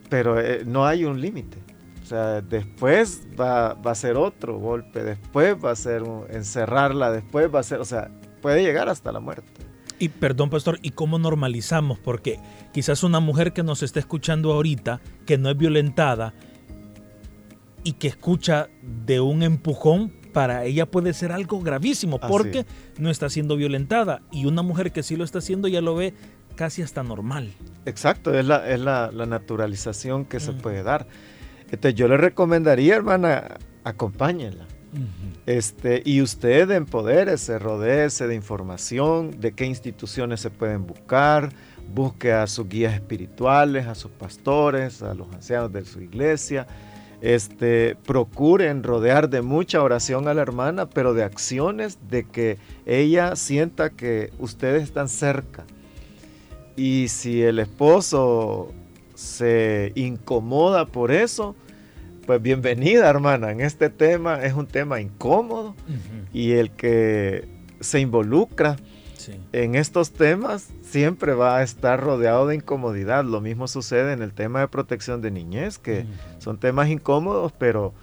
Pero 0.10 0.40
eh, 0.40 0.64
no 0.66 0.86
hay 0.86 1.04
un 1.04 1.20
límite. 1.20 1.65
O 2.06 2.08
sea, 2.08 2.42
después 2.42 3.24
va, 3.40 3.72
a 3.72 3.96
ser 3.96 4.16
otro 4.16 4.60
golpe, 4.60 5.04
después 5.04 5.56
va 5.56 5.72
a 5.72 5.76
ser 5.76 6.04
encerrarla, 6.30 7.12
después 7.12 7.50
va 7.52 7.62
a 7.62 7.64
ser, 7.64 7.80
o 7.80 7.86
sea, 7.86 8.12
puede 8.44 8.62
llegar 8.62 8.90
hasta 8.90 9.12
la 9.12 9.20
muerte. 9.20 9.52
Y 9.98 10.10
perdón, 10.10 10.52
pastor, 10.52 10.78
¿y 10.84 10.92
cómo 10.92 11.18
normalizamos? 11.18 11.98
Porque 11.98 12.40
quizás 12.74 13.04
una 13.04 13.20
mujer 13.20 13.54
que 13.54 13.64
nos 13.64 13.82
está 13.82 14.00
escuchando 14.00 14.54
ahorita, 14.54 15.02
que 15.26 15.40
no 15.40 15.50
es 15.50 15.58
violentada 15.58 16.36
y 17.84 17.94
que 17.94 18.08
escucha 18.08 18.70
de 18.84 19.20
un 19.20 19.42
empujón, 19.42 20.14
para 20.32 20.64
ella 20.66 20.86
puede 20.86 21.12
ser 21.14 21.32
algo 21.32 21.60
gravísimo 21.60 22.20
porque 22.20 22.68
no 23.00 23.10
está 23.10 23.30
siendo 23.30 23.56
violentada. 23.56 24.22
Y 24.32 24.46
una 24.46 24.62
mujer 24.62 24.92
que 24.92 25.02
sí 25.02 25.16
lo 25.16 25.24
está 25.24 25.40
haciendo 25.40 25.68
ya 25.68 25.82
lo 25.82 25.96
ve 25.96 26.14
casi 26.56 26.82
hasta 26.82 27.02
normal. 27.02 27.52
Exacto, 27.86 28.34
es 28.38 28.46
la, 28.46 28.70
es 28.70 28.80
la, 28.80 29.12
naturalización 29.12 30.26
que 30.26 30.40
se 30.40 30.54
puede 30.54 30.84
dar. 30.84 31.08
Entonces 31.72 31.96
yo 31.96 32.08
le 32.08 32.18
recomendaría, 32.18 32.96
hermana, 32.96 33.58
acompáñenla. 33.84 34.66
este, 35.46 36.02
y 36.06 36.22
usted 36.22 36.72
empodérese, 36.72 37.60
rodéese 37.60 38.28
de 38.28 38.36
información, 38.36 39.40
de 39.40 39.52
qué 39.52 39.66
instituciones 39.66 40.40
se 40.40 40.50
pueden 40.50 40.88
buscar, 40.88 41.50
busque 41.94 42.32
a 42.32 42.48
sus 42.48 42.68
guías 42.70 42.94
espirituales, 42.94 43.88
a 43.88 43.96
sus 43.96 44.12
pastores, 44.12 45.02
a 45.02 45.14
los 45.14 45.34
ancianos 45.34 45.72
de 45.74 45.86
su 45.86 46.02
iglesia. 46.02 46.66
Este, 47.22 47.96
procuren 48.06 48.84
rodear 48.84 49.30
de 49.30 49.42
mucha 49.42 49.82
oración 49.82 50.28
a 50.28 50.34
la 50.34 50.42
hermana, 50.42 50.90
pero 50.90 51.14
de 51.14 51.24
acciones 51.24 51.98
de 52.10 52.26
que 52.26 52.58
ella 52.86 53.36
sienta 53.36 53.90
que 53.90 54.32
ustedes 54.40 54.84
están 54.84 55.10
cerca. 55.10 55.66
Y 56.76 57.08
si 57.08 57.42
el 57.42 57.60
esposo 57.60 58.74
se 59.16 59.92
incomoda 59.96 60.86
por 60.86 61.12
eso, 61.12 61.56
pues 62.26 62.42
bienvenida 62.42 63.10
hermana, 63.10 63.52
en 63.52 63.62
este 63.62 63.90
tema 63.90 64.44
es 64.44 64.54
un 64.54 64.68
tema 64.68 65.00
incómodo 65.00 65.76
y 66.34 66.52
el 66.54 66.72
que 66.72 67.48
se 67.80 68.00
involucra 68.00 68.78
en 69.54 69.76
estos 69.76 70.12
temas 70.12 70.70
siempre 70.82 71.34
va 71.34 71.58
a 71.58 71.64
estar 71.64 72.00
rodeado 72.00 72.48
de 72.48 72.56
incomodidad. 72.56 73.24
Lo 73.26 73.42
mismo 73.42 73.68
sucede 73.68 74.14
en 74.14 74.22
el 74.22 74.34
tema 74.34 74.60
de 74.60 74.68
protección 74.68 75.22
de 75.22 75.32
niñez, 75.32 75.80
que 75.80 76.06
son 76.40 76.60
temas 76.60 76.90
incómodos, 76.90 77.52
pero 77.52 77.94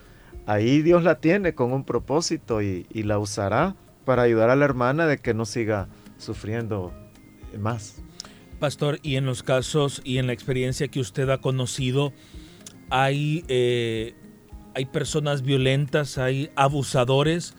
ahí 0.46 0.82
Dios 0.82 1.04
la 1.04 1.20
tiene 1.20 1.54
con 1.54 1.72
un 1.72 1.84
propósito 1.84 2.62
y, 2.62 2.86
y 2.90 3.04
la 3.04 3.18
usará 3.18 3.76
para 4.04 4.22
ayudar 4.22 4.50
a 4.50 4.56
la 4.56 4.64
hermana 4.64 5.06
de 5.06 5.18
que 5.18 5.34
no 5.34 5.44
siga 5.44 5.88
sufriendo 6.18 6.92
más. 7.58 8.02
Pastor, 8.62 9.00
y 9.02 9.16
en 9.16 9.26
los 9.26 9.42
casos 9.42 10.00
y 10.04 10.18
en 10.18 10.28
la 10.28 10.32
experiencia 10.32 10.86
que 10.86 11.00
usted 11.00 11.28
ha 11.30 11.38
conocido, 11.38 12.12
hay, 12.90 13.44
eh, 13.48 14.14
hay 14.76 14.84
personas 14.84 15.42
violentas, 15.42 16.16
hay 16.16 16.48
abusadores 16.54 17.56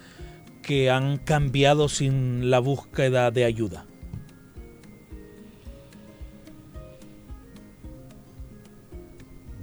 que 0.62 0.90
han 0.90 1.18
cambiado 1.18 1.90
sin 1.90 2.50
la 2.50 2.60
búsqueda 2.60 3.32
de 3.32 3.44
ayuda. 3.44 3.86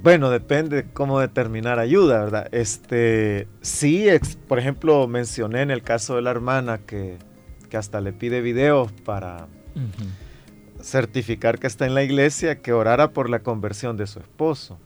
Bueno, 0.02 0.28
depende 0.28 0.88
cómo 0.92 1.20
determinar 1.20 1.78
ayuda, 1.78 2.22
¿verdad? 2.22 2.48
Este, 2.52 3.48
sí, 3.62 4.08
por 4.46 4.58
ejemplo, 4.58 5.08
mencioné 5.08 5.62
en 5.62 5.70
el 5.70 5.82
caso 5.82 6.16
de 6.16 6.20
la 6.20 6.32
hermana 6.32 6.82
que, 6.84 7.16
hasta 7.72 8.02
le 8.02 8.12
pide 8.12 8.42
videos 8.42 8.92
para 8.92 9.48
certificar 10.82 11.58
que 11.58 11.66
está 11.66 11.86
en 11.86 11.94
la 11.94 12.02
iglesia, 12.02 12.60
que 12.60 12.72
orara 12.72 13.10
por 13.10 13.30
la 13.30 13.40
conversión 13.40 13.96
de 13.96 14.06
su 14.06 14.18
esposo. 14.18 14.78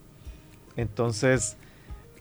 Entonces, 0.77 1.57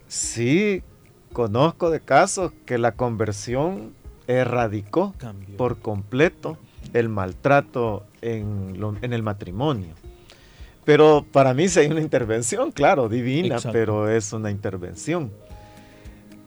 sí 0.07 0.83
conozco 1.31 1.89
de 1.89 1.99
casos 1.99 2.51
que 2.65 2.77
la 2.77 2.93
conversión 2.93 3.93
erradicó 4.27 5.13
por 5.57 5.79
completo 5.79 6.57
el 6.93 7.09
maltrato 7.09 8.05
en, 8.21 8.77
el 9.01 9.23
matrimonio. 9.23 9.95
Pero 10.85 11.25
para 11.31 11.53
mí 11.53 11.67
sí 11.69 11.79
hay 11.79 11.87
una 11.87 12.01
intervención, 12.01 12.71
claro, 12.71 13.09
divina, 13.09 13.57
pero 13.71 14.09
es 14.09 14.33
una 14.33 14.51
intervención. 14.51 15.31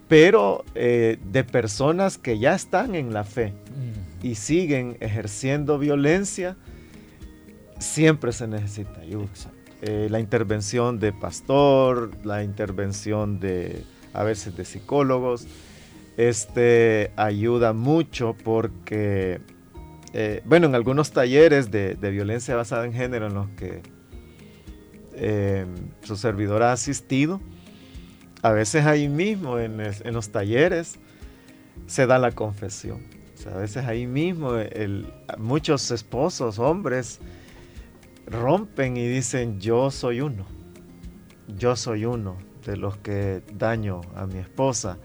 Pero 0.08 0.64
eh, 0.74 1.18
de 1.32 1.42
personas 1.42 2.16
que 2.18 2.38
ya 2.38 2.54
están 2.54 2.94
en 2.94 3.12
la 3.12 3.24
fe 3.24 3.52
mm. 3.52 4.26
y 4.26 4.34
siguen 4.36 4.96
ejerciendo 5.00 5.78
violencia, 5.78 6.56
siempre 7.78 8.32
se 8.32 8.46
necesita 8.46 9.00
ayuda. 9.00 9.28
Eh, 9.82 10.08
la 10.10 10.20
intervención 10.20 10.98
de 10.98 11.12
pastor, 11.12 12.10
la 12.24 12.42
intervención 12.42 13.38
de 13.40 13.84
a 14.14 14.24
veces 14.24 14.56
de 14.56 14.64
psicólogos, 14.64 15.46
este 16.16 17.12
ayuda 17.16 17.74
mucho 17.74 18.34
porque, 18.42 19.40
eh, 20.14 20.40
bueno, 20.46 20.66
en 20.66 20.74
algunos 20.74 21.12
talleres 21.12 21.70
de, 21.70 21.94
violencia 22.10 22.56
basada 22.56 22.86
en 22.86 22.94
género 22.94 23.26
en 23.26 23.34
los 23.34 23.50
que 23.50 23.82
em, 25.14 25.74
su 26.02 26.16
servidor 26.16 26.62
ha 26.62 26.72
asistido, 26.72 27.42
a 28.40 28.52
veces 28.52 28.86
ahí 28.86 29.08
mismo 29.08 29.58
en, 29.58 29.82
los 30.12 30.30
talleres 30.30 30.98
se 31.86 32.06
da 32.06 32.18
la 32.18 32.32
confesión. 32.32 33.02
a 33.52 33.58
veces 33.58 33.84
ahí 33.84 34.06
mismo 34.06 34.52
muchos 35.36 35.90
esposos, 35.90 36.58
hombres, 36.58 37.20
rompen 38.26 38.96
y 38.96 39.06
dicen, 39.06 39.60
yo 39.60 39.90
soy 39.90 40.20
uno, 40.20 40.44
yo 41.56 41.76
soy 41.76 42.04
uno 42.04 42.36
de 42.64 42.76
los 42.76 42.96
que 42.98 43.42
daño 43.54 44.00
a 44.14 44.26
mi 44.26 44.38
esposa. 44.38 44.98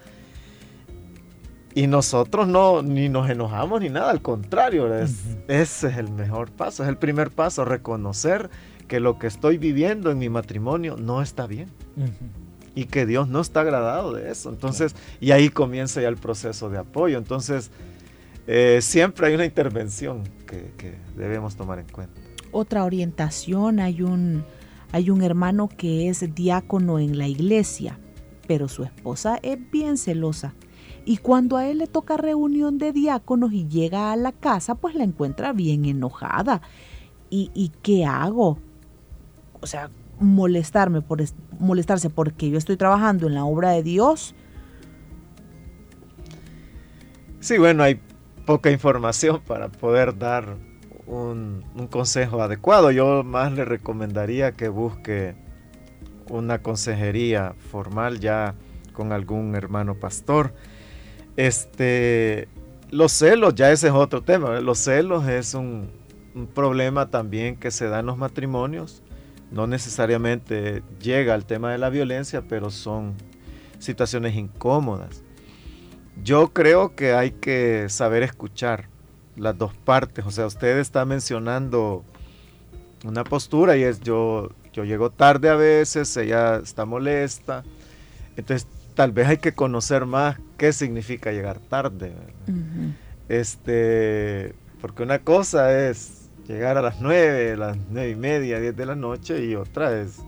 Y 1.73 1.87
nosotros 1.87 2.47
no, 2.47 2.81
ni 2.81 3.07
nos 3.07 3.29
enojamos 3.29 3.79
ni 3.79 3.89
nada, 3.89 4.11
al 4.11 4.21
contrario, 4.21 4.93
ese 4.93 5.47
es 5.47 5.83
el 5.83 6.11
mejor 6.11 6.51
paso, 6.51 6.83
es 6.83 6.89
el 6.89 6.97
primer 6.97 7.31
paso, 7.31 7.63
reconocer 7.63 8.49
que 8.89 8.99
lo 8.99 9.17
que 9.17 9.27
estoy 9.27 9.57
viviendo 9.57 10.11
en 10.11 10.17
mi 10.17 10.27
matrimonio 10.27 10.97
no 10.97 11.21
está 11.21 11.47
bien. 11.47 11.69
Y 12.73 12.85
que 12.85 13.05
Dios 13.05 13.27
no 13.27 13.41
está 13.41 13.61
agradado 13.61 14.13
de 14.13 14.31
eso. 14.31 14.49
Entonces, 14.49 14.95
y 15.19 15.31
ahí 15.31 15.49
comienza 15.49 16.01
ya 16.01 16.07
el 16.07 16.17
proceso 16.17 16.69
de 16.69 16.77
apoyo. 16.77 17.17
Entonces, 17.17 17.69
eh, 18.47 18.79
siempre 18.81 19.27
hay 19.27 19.35
una 19.35 19.45
intervención 19.45 20.23
que 20.45 20.95
debemos 21.15 21.55
tomar 21.55 21.79
en 21.79 21.87
cuenta 21.87 22.20
otra 22.51 22.83
orientación, 22.83 23.79
hay 23.79 24.01
un, 24.01 24.43
hay 24.91 25.09
un 25.09 25.21
hermano 25.21 25.69
que 25.69 26.09
es 26.09 26.33
diácono 26.33 26.99
en 26.99 27.17
la 27.17 27.27
iglesia, 27.27 27.99
pero 28.47 28.67
su 28.67 28.83
esposa 28.83 29.39
es 29.41 29.57
bien 29.71 29.97
celosa. 29.97 30.53
Y 31.03 31.17
cuando 31.17 31.57
a 31.57 31.67
él 31.67 31.79
le 31.79 31.87
toca 31.87 32.17
reunión 32.17 32.77
de 32.77 32.91
diáconos 32.91 33.53
y 33.53 33.67
llega 33.67 34.11
a 34.11 34.15
la 34.15 34.31
casa, 34.31 34.75
pues 34.75 34.93
la 34.95 35.03
encuentra 35.03 35.51
bien 35.51 35.85
enojada. 35.85 36.61
¿Y, 37.29 37.49
y 37.53 37.71
qué 37.81 38.05
hago? 38.05 38.59
O 39.61 39.67
sea, 39.67 39.89
molestarme 40.19 41.01
por 41.01 41.23
molestarse 41.59 42.09
porque 42.09 42.49
yo 42.49 42.57
estoy 42.57 42.77
trabajando 42.77 43.27
en 43.27 43.33
la 43.33 43.45
obra 43.45 43.71
de 43.71 43.83
Dios. 43.83 44.35
Sí, 47.39 47.57
bueno, 47.57 47.81
hay 47.83 47.99
poca 48.45 48.69
información 48.69 49.41
para 49.45 49.69
poder 49.69 50.17
dar 50.17 50.57
un, 51.11 51.87
consejo 51.89 52.41
adecuado. 52.41 52.91
Yo 52.91 53.23
más 53.23 53.51
le 53.51 53.65
recomendaría 53.65 54.53
que 54.53 54.69
busque 54.69 55.35
una 56.29 56.61
consejería 56.61 57.53
formal 57.71 58.19
ya 58.19 58.55
con 58.93 59.11
algún 59.11 59.55
hermano 59.55 59.95
pastor. 59.95 60.53
Este, 61.35 62.47
los 62.89 63.11
celos, 63.11 63.55
ya 63.55 63.71
ese 63.71 63.87
es 63.87 63.93
otro 63.93 64.21
tema. 64.21 64.59
Los 64.61 64.79
celos 64.79 65.27
es 65.27 65.53
un, 65.53 65.91
un, 66.33 66.47
problema 66.47 67.09
también 67.09 67.57
que 67.57 67.71
se 67.71 67.87
da 67.87 67.99
en 67.99 68.05
los 68.05 68.17
matrimonios. 68.17 69.03
No 69.51 69.67
necesariamente 69.67 70.81
llega 71.01 71.33
al 71.33 71.45
tema 71.45 71.73
de 71.73 71.77
la 71.77 71.89
violencia, 71.89 72.41
pero 72.47 72.69
son 72.69 73.15
situaciones 73.79 74.35
incómodas. 74.35 75.23
Yo 76.23 76.53
creo 76.53 76.95
que 76.95 77.13
hay 77.13 77.31
que 77.31 77.87
saber 77.89 78.23
escuchar 78.23 78.90
las 79.41 79.57
dos 79.57 79.73
partes. 79.73 80.23
O 80.25 80.31
sea, 80.31 80.45
usted 80.45 80.77
está 80.77 81.03
mencionando 81.03 82.03
una 83.03 83.23
postura 83.23 83.75
y 83.75 83.83
es 83.83 83.99
yo, 83.99 84.51
yo 84.71 84.85
llego 84.85 85.09
tarde 85.09 85.49
a 85.49 85.55
veces, 85.55 86.15
ella 86.15 86.57
está 86.57 86.85
molesta. 86.85 87.63
Entonces, 88.37 88.67
tal 88.93 89.11
vez 89.11 89.27
hay 89.27 89.37
que 89.37 89.53
conocer 89.53 90.05
más 90.05 90.37
qué 90.57 90.71
significa 90.71 91.31
llegar 91.31 91.57
tarde. 91.57 92.13
Este, 93.27 94.53
porque 94.79 95.01
una 95.01 95.19
cosa 95.19 95.87
es 95.89 96.29
llegar 96.47 96.77
a 96.77 96.83
las 96.83 97.01
nueve, 97.01 97.57
las 97.57 97.77
nueve 97.89 98.11
y 98.11 98.15
media, 98.15 98.59
diez 98.59 98.75
de 98.75 98.85
la 98.85 98.95
noche 98.95 99.43
y 99.43 99.55
otra 99.55 99.99
es 99.99 100.19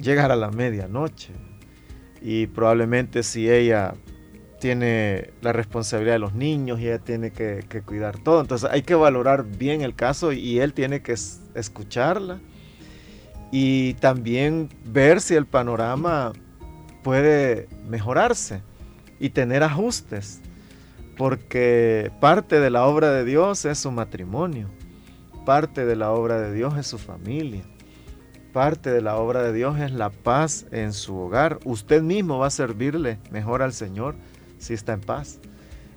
llegar 0.00 0.30
a 0.30 0.36
la 0.36 0.52
medianoche. 0.52 1.32
Y 2.22 2.46
probablemente 2.46 3.24
si 3.24 3.50
ella 3.50 3.94
tiene 4.58 5.30
la 5.40 5.52
responsabilidad 5.52 6.14
de 6.14 6.18
los 6.18 6.34
niños 6.34 6.80
y 6.80 6.86
ella 6.86 6.98
tiene 6.98 7.30
que, 7.30 7.64
cuidar 7.84 8.18
todo. 8.18 8.40
Entonces 8.40 8.68
hay 8.70 8.82
que 8.82 8.94
valorar 8.94 9.44
bien 9.44 9.82
el 9.82 9.94
caso 9.94 10.32
y 10.32 10.60
él 10.60 10.74
tiene 10.74 11.00
que 11.02 11.14
escucharla 11.54 12.40
y 13.50 13.94
también 13.94 14.68
ver 14.84 15.20
si 15.20 15.34
el 15.34 15.46
panorama 15.46 16.32
puede 17.02 17.68
mejorarse 17.88 18.62
y 19.20 19.30
tener 19.30 19.62
ajustes, 19.62 20.40
porque 21.16 22.12
parte 22.20 22.60
de 22.60 22.70
la 22.70 22.84
obra 22.84 23.10
de 23.10 23.24
Dios 23.24 23.64
es 23.64 23.78
su 23.78 23.90
matrimonio, 23.90 24.68
parte 25.44 25.86
de 25.86 25.96
la 25.96 26.10
obra 26.10 26.40
de 26.40 26.52
Dios 26.52 26.76
es 26.76 26.86
su 26.86 26.98
familia, 26.98 27.62
parte 28.52 28.90
de 28.90 29.00
la 29.00 29.16
obra 29.16 29.42
de 29.42 29.52
Dios 29.52 29.78
es 29.78 29.92
la 29.92 30.10
paz 30.10 30.66
en 30.70 30.92
su 30.92 31.16
hogar. 31.16 31.58
Usted 31.64 32.02
mismo 32.02 32.38
va 32.38 32.48
a 32.48 32.50
servirle 32.50 33.18
mejor 33.30 33.62
al 33.62 33.72
Señor 33.72 34.16
si 34.58 34.74
está 34.74 34.92
en 34.92 35.00
paz. 35.00 35.38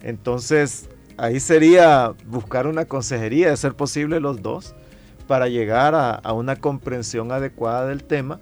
Entonces, 0.03 0.89
ahí 1.17 1.39
sería 1.39 2.13
buscar 2.25 2.67
una 2.67 2.85
consejería, 2.85 3.49
de 3.49 3.57
ser 3.57 3.75
posible 3.75 4.19
los 4.19 4.41
dos, 4.41 4.75
para 5.27 5.47
llegar 5.47 5.93
a, 5.95 6.33
una 6.33 6.57
comprensión 6.57 7.31
adecuada 7.31 7.87
del 7.87 8.03
tema 8.03 8.39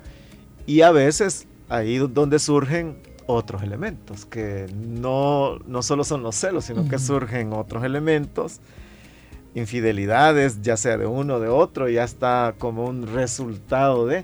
y 0.65 0.81
a 0.81 0.91
veces 0.91 1.47
ahí 1.67 1.97
donde 1.97 2.39
surgen 2.39 2.97
otros 3.27 3.61
elementos, 3.61 4.25
que 4.25 4.65
no, 4.73 5.59
no 5.67 5.83
solo 5.83 6.03
son 6.03 6.23
los 6.23 6.35
celos, 6.35 6.65
sino 6.65 6.89
que 6.89 6.97
surgen 6.97 7.53
otros 7.53 7.83
elementos, 7.83 8.59
infidelidades, 9.53 10.63
ya 10.63 10.77
sea 10.77 10.97
de 10.97 11.05
uno 11.05 11.35
o 11.35 11.39
de 11.39 11.47
otro, 11.47 11.89
ya 11.89 12.03
está 12.03 12.55
como 12.57 12.85
un 12.85 13.05
resultado 13.13 14.07
de... 14.07 14.23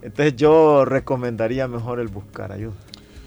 Entonces 0.00 0.36
yo 0.36 0.86
recomendaría 0.86 1.68
mejor 1.68 2.00
el 2.00 2.08
buscar 2.08 2.50
ayuda. 2.52 2.76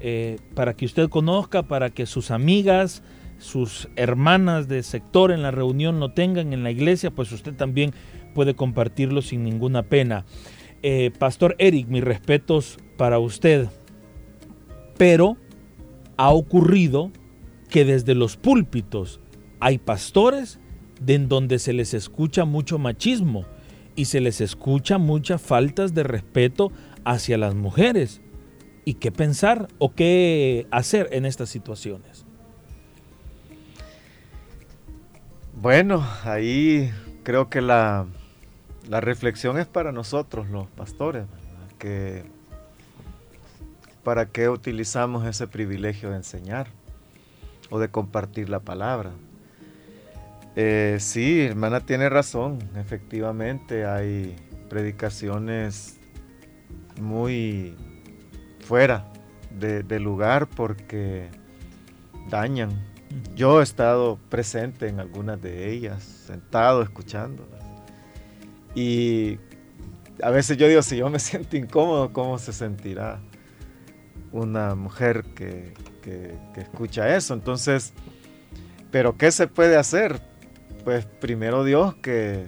eh, 0.00 0.38
para 0.54 0.74
que 0.74 0.86
usted 0.86 1.08
conozca, 1.08 1.64
para 1.64 1.90
que 1.90 2.06
sus 2.06 2.30
amigas, 2.30 3.02
sus 3.38 3.88
hermanas 3.96 4.68
de 4.68 4.82
sector 4.82 5.30
en 5.30 5.42
la 5.42 5.50
reunión 5.50 6.00
lo 6.00 6.12
tengan 6.12 6.52
en 6.52 6.62
la 6.62 6.70
iglesia, 6.70 7.10
pues 7.10 7.32
usted 7.32 7.54
también 7.54 7.92
puede 8.34 8.54
compartirlo 8.54 9.22
sin 9.22 9.44
ninguna 9.44 9.84
pena. 9.84 10.24
Eh, 10.82 11.10
Pastor 11.18 11.56
Eric, 11.58 11.88
mis 11.88 12.04
respetos 12.04 12.78
para 12.96 13.18
usted, 13.18 13.68
pero 14.96 15.36
ha 16.16 16.30
ocurrido 16.30 17.10
que 17.68 17.84
desde 17.84 18.14
los 18.14 18.36
púlpitos 18.36 19.20
hay 19.60 19.78
pastores 19.78 20.60
de 21.00 21.14
en 21.14 21.28
donde 21.28 21.58
se 21.58 21.72
les 21.72 21.94
escucha 21.94 22.44
mucho 22.44 22.78
machismo 22.78 23.44
y 23.94 24.06
se 24.06 24.20
les 24.20 24.40
escucha 24.40 24.98
muchas 24.98 25.42
faltas 25.42 25.94
de 25.94 26.02
respeto 26.02 26.70
hacia 27.04 27.38
las 27.38 27.54
mujeres. 27.54 28.20
¿Y 28.84 28.94
qué 28.94 29.12
pensar 29.12 29.68
o 29.78 29.94
qué 29.94 30.66
hacer 30.70 31.08
en 31.12 31.26
estas 31.26 31.50
situaciones? 31.50 32.27
Bueno, 35.60 36.06
ahí 36.22 36.92
creo 37.24 37.50
que 37.50 37.60
la, 37.60 38.06
reflexión 38.88 39.58
es 39.58 39.66
para 39.66 39.90
nosotros 39.90 40.48
los 40.48 40.68
pastores, 40.68 41.26
que 41.80 42.22
para 44.04 44.26
qué 44.26 44.48
utilizamos 44.48 45.26
ese 45.26 45.48
privilegio 45.48 46.10
de 46.10 46.16
enseñar 46.16 46.68
o 47.70 47.80
de 47.80 47.88
compartir 47.88 48.48
la 48.48 48.60
palabra. 48.60 49.10
Eh, 50.54 50.98
sí, 51.00 51.40
hermana 51.40 51.80
tiene 51.80 52.08
razón, 52.08 52.60
efectivamente 52.76 53.84
hay 53.84 54.36
predicaciones 54.70 55.98
muy 57.00 57.74
fuera 58.60 59.06
de 59.50 59.98
lugar 59.98 60.46
porque 60.46 61.30
dañan 62.30 62.87
yo 63.34 63.60
he 63.60 63.62
estado 63.62 64.18
presente 64.28 64.88
en 64.88 65.00
algunas 65.00 65.40
de 65.40 65.70
ellas, 65.70 66.02
sentado 66.02 66.82
escuchándolas. 66.82 67.62
Y 68.74 69.38
a 70.22 70.30
veces 70.30 70.56
yo 70.56 70.68
digo, 70.68 70.82
si 70.82 70.96
yo 70.96 71.08
me 71.08 71.18
siento 71.18 71.56
incómodo, 71.56 72.12
¿cómo 72.12 72.38
se 72.38 72.52
sentirá 72.52 73.20
una 74.32 74.74
mujer 74.74 75.24
que, 75.34 75.74
escucha 76.56 77.14
eso? 77.14 77.34
Entonces, 77.34 77.92
¿pero 78.90 79.16
qué 79.16 79.30
se 79.30 79.46
puede 79.46 79.76
hacer? 79.76 80.20
Pues 80.84 81.04
primero 81.04 81.64
Dios 81.64 81.94
que, 81.96 82.46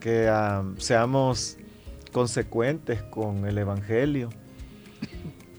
que 0.00 0.30
seamos 0.78 1.58
consecuentes 2.12 3.02
con 3.02 3.46
el 3.46 3.58
Evangelio, 3.58 4.30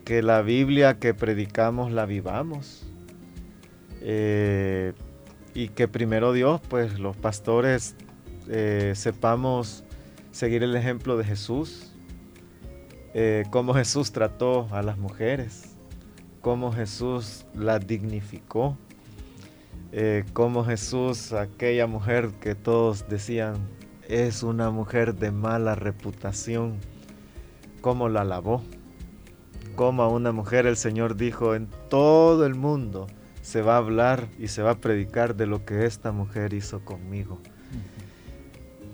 que 0.06 0.24
la 0.24 0.42
Biblia 0.42 0.98
que 0.98 1.14
predicamos 1.14 1.92
la 1.92 2.06
vivamos 2.06 2.89
eh, 4.02 4.94
y 5.54 5.70
que 5.70 5.88
primero 5.88 6.34
Dios, 6.34 6.62
pues 6.70 7.00
los 7.00 7.16
pastores 7.18 7.96
eh, 8.48 8.94
sepamos 8.96 9.84
seguir 10.32 10.64
el 10.64 10.76
ejemplo 10.76 11.18
de 11.18 11.24
Jesús, 11.24 11.94
eh, 13.14 13.44
cómo 13.50 13.74
Jesús 13.74 14.12
trató 14.12 14.68
a 14.72 14.82
las 14.82 14.98
mujeres, 14.98 15.76
cómo 16.42 16.72
Jesús 16.72 17.46
las 17.54 17.86
dignificó, 17.86 18.78
cómo 20.34 20.64
Jesús, 20.64 21.34
aquella 21.34 21.88
mujer 21.88 22.30
que 22.40 22.54
todos 22.54 23.10
decían 23.10 23.56
es 24.10 24.42
una 24.42 24.72
mujer 24.72 25.16
de 25.16 25.32
mala 25.32 25.76
reputación, 25.76 26.78
cómo 27.82 28.10
la 28.10 28.22
alabó, 28.22 28.64
cómo 29.76 30.02
a 30.02 30.08
una 30.08 30.32
mujer 30.32 30.66
el 30.66 30.78
Señor 30.78 31.16
dijo 31.16 31.54
en 31.54 31.68
todo 31.90 32.46
el 32.48 32.56
mundo, 32.56 33.06
se 33.50 33.64
va 33.64 33.74
a 33.74 33.78
hablar 33.78 34.28
y 34.38 34.50
se 34.50 34.62
va 34.62 34.72
a 34.72 34.78
predicar 34.78 35.36
de 35.36 35.48
lo 35.48 35.66
que 35.66 35.88
esta 35.88 36.12
mujer 36.12 36.54
hizo 36.54 36.86
conmigo. 36.86 37.40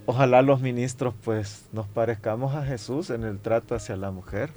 Ojalá 0.05 0.41
los 0.43 0.61
ministros 0.61 1.13
pues 1.25 1.65
nos 1.73 1.87
parezcamos 1.87 2.55
a 2.55 2.63
Jesús 2.63 3.09
en 3.09 3.25
el 3.25 3.39
trato 3.39 3.75
hacia 3.75 3.97
la 3.97 4.11
mujer 4.11 4.51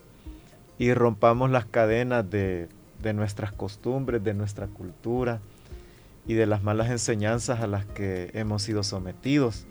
y 0.78 0.94
rompamos 0.94 1.50
las 1.50 1.64
cadenas 1.64 2.30
de, 2.30 2.68
nuestras 3.12 3.50
costumbres, 3.50 4.22
de 4.22 4.34
nuestra 4.34 4.68
cultura 4.68 5.40
y 6.28 6.34
de 6.34 6.46
las 6.46 6.62
malas 6.62 6.90
enseñanzas 6.90 7.58
a 7.58 7.66
las 7.66 7.84
que 7.84 8.30
hemos 8.34 8.62
sido 8.62 8.84
sometidos. 8.84 9.66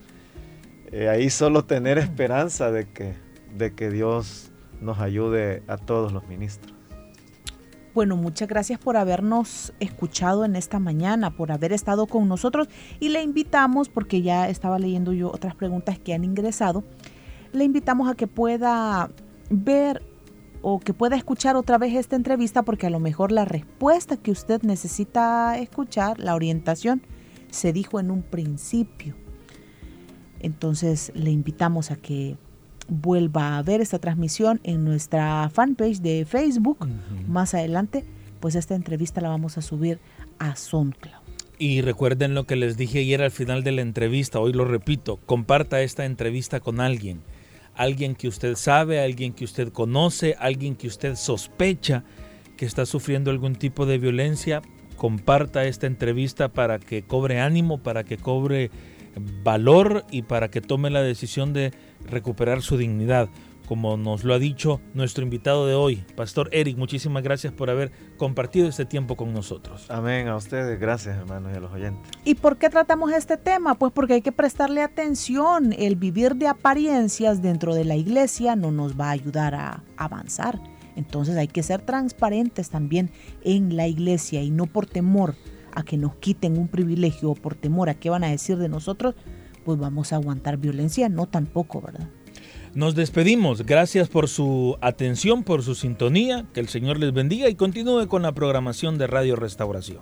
Eh, 0.91 1.07
ahí 1.07 1.29
solo 1.29 1.63
tener 1.63 1.97
esperanza 1.97 2.69
de 2.69 2.89
que, 2.89 3.13
de 3.57 3.73
que 3.73 3.89
Dios 3.91 4.51
nos 4.81 4.99
ayude 4.99 5.63
a 5.67 5.77
todos 5.77 6.11
los 6.11 6.27
ministros. 6.27 6.76
Bueno, 7.97 8.15
muchas 8.15 8.47
gracias 8.47 8.79
por 8.79 8.95
habernos 8.95 9.73
escuchado 9.79 10.45
en 10.45 10.55
esta 10.55 10.77
mañana, 10.77 11.35
por 11.35 11.51
haber 11.51 11.73
estado 11.73 12.05
con 12.05 12.27
nosotros 12.27 12.69
y 12.99 13.09
le 13.09 13.23
invitamos, 13.23 13.89
porque 13.89 14.21
ya 14.21 14.49
estaba 14.49 14.77
leyendo 14.77 15.13
yo 15.13 15.31
otras 15.31 15.55
preguntas 15.55 15.97
que 15.97 16.13
han 16.13 16.23
ingresado, 16.23 16.83
le 17.53 17.63
invitamos 17.63 18.07
a 18.07 18.13
que 18.13 18.27
pueda 18.27 19.09
ver 19.49 20.03
o 20.61 20.79
que 20.79 20.93
pueda 20.93 21.15
escuchar 21.15 21.55
otra 21.55 21.79
vez 21.79 21.95
esta 21.95 22.15
entrevista 22.15 22.61
porque 22.61 22.85
a 22.85 22.91
lo 22.91 22.99
mejor 22.99 23.31
la 23.31 23.45
respuesta 23.45 24.15
que 24.15 24.29
usted 24.29 24.61
necesita 24.61 25.57
escuchar, 25.57 26.19
la 26.19 26.35
orientación, 26.35 27.01
se 27.49 27.73
dijo 27.73 27.99
en 27.99 28.11
un 28.11 28.21
principio. 28.21 29.15
Entonces 30.39 31.11
le 31.15 31.31
invitamos 31.31 31.89
a 31.89 31.95
que 31.95 32.37
vuelva 32.87 33.57
a 33.57 33.63
ver 33.63 33.81
esta 33.81 33.99
transmisión 33.99 34.59
en 34.63 34.83
nuestra 34.83 35.49
fanpage 35.49 35.99
de 35.99 36.25
Facebook. 36.25 36.87
Más 37.27 37.53
adelante, 37.53 38.05
pues 38.39 38.55
esta 38.55 38.75
entrevista 38.75 39.21
la 39.21 39.29
vamos 39.29 39.57
a 39.57 39.61
subir 39.61 39.99
a 40.39 40.55
SoundCloud. 40.55 41.27
Y 41.59 41.81
recuerden 41.81 42.35
lo 42.35 42.45
que 42.45 42.55
les 42.55 42.77
dije 42.77 42.99
ayer 42.99 43.21
al 43.21 43.31
final 43.31 43.63
de 43.63 43.71
la 43.71 43.81
entrevista, 43.81 44.39
hoy 44.39 44.53
lo 44.53 44.65
repito, 44.65 45.17
comparta 45.25 45.81
esta 45.81 46.05
entrevista 46.05 46.59
con 46.59 46.79
alguien, 46.79 47.21
alguien 47.73 48.13
que 48.13 48.27
usted 48.27 48.55
sabe, 48.55 49.01
alguien 49.01 49.33
que 49.33 49.43
usted 49.43 49.71
conoce, 49.71 50.35
alguien 50.39 50.75
que 50.75 50.87
usted 50.87 51.15
sospecha 51.15 52.03
que 52.57 52.65
está 52.65 52.85
sufriendo 52.85 53.31
algún 53.31 53.55
tipo 53.55 53.87
de 53.87 53.97
violencia, 53.97 54.61
comparta 54.97 55.65
esta 55.65 55.87
entrevista 55.87 56.49
para 56.49 56.79
que 56.79 57.03
cobre 57.03 57.39
ánimo, 57.39 57.79
para 57.79 58.03
que 58.03 58.17
cobre 58.17 58.69
valor 59.43 60.05
y 60.11 60.23
para 60.23 60.49
que 60.49 60.61
tome 60.61 60.89
la 60.89 61.01
decisión 61.01 61.53
de 61.53 61.71
recuperar 62.07 62.61
su 62.61 62.77
dignidad 62.77 63.29
como 63.67 63.97
nos 63.97 64.23
lo 64.23 64.33
ha 64.33 64.39
dicho 64.39 64.79
nuestro 64.93 65.23
invitado 65.23 65.67
de 65.67 65.75
hoy, 65.75 66.03
Pastor 66.15 66.49
Eric. 66.53 66.77
Muchísimas 66.77 67.21
gracias 67.21 67.51
por 67.51 67.69
haber 67.69 67.91
compartido 68.15 68.67
este 68.67 68.85
tiempo 68.85 69.17
con 69.17 69.33
nosotros. 69.33 69.85
Amén, 69.89 70.29
a 70.29 70.37
ustedes, 70.37 70.79
gracias 70.79 71.17
hermanos 71.17 71.51
y 71.53 71.57
a 71.57 71.59
los 71.59 71.71
oyentes. 71.71 72.09
¿Y 72.23 72.35
por 72.35 72.57
qué 72.57 72.69
tratamos 72.69 73.11
este 73.11 73.35
tema? 73.35 73.75
Pues 73.75 73.91
porque 73.91 74.13
hay 74.13 74.21
que 74.21 74.31
prestarle 74.31 74.81
atención. 74.81 75.73
El 75.77 75.97
vivir 75.97 76.35
de 76.35 76.47
apariencias 76.47 77.41
dentro 77.41 77.75
de 77.75 77.83
la 77.83 77.95
iglesia 77.95 78.55
no 78.55 78.71
nos 78.71 78.97
va 78.97 79.09
a 79.09 79.11
ayudar 79.11 79.53
a 79.53 79.83
avanzar. 79.97 80.59
Entonces 80.95 81.35
hay 81.35 81.47
que 81.47 81.61
ser 81.61 81.81
transparentes 81.81 82.69
también 82.69 83.11
en 83.43 83.75
la 83.75 83.87
iglesia 83.87 84.41
y 84.41 84.49
no 84.49 84.65
por 84.65 84.87
temor 84.87 85.35
a 85.75 85.83
que 85.83 85.97
nos 85.97 86.15
quiten 86.15 86.57
un 86.57 86.69
privilegio 86.69 87.31
o 87.31 87.35
por 87.35 87.53
temor 87.53 87.89
a 87.89 87.93
qué 87.93 88.09
van 88.09 88.23
a 88.23 88.29
decir 88.29 88.57
de 88.57 88.67
nosotros, 88.69 89.13
pues 89.67 89.79
vamos 89.79 90.13
a 90.13 90.15
aguantar 90.15 90.55
violencia. 90.55 91.09
No 91.09 91.25
tampoco, 91.25 91.81
¿verdad? 91.81 92.07
Nos 92.73 92.95
despedimos. 92.95 93.65
Gracias 93.65 94.07
por 94.07 94.29
su 94.29 94.77
atención, 94.79 95.43
por 95.43 95.61
su 95.61 95.75
sintonía. 95.75 96.45
Que 96.53 96.61
el 96.61 96.69
Señor 96.69 96.97
les 96.99 97.11
bendiga 97.11 97.49
y 97.49 97.55
continúe 97.55 98.07
con 98.07 98.21
la 98.21 98.31
programación 98.31 98.97
de 98.97 99.07
Radio 99.07 99.35
Restauración. 99.35 99.99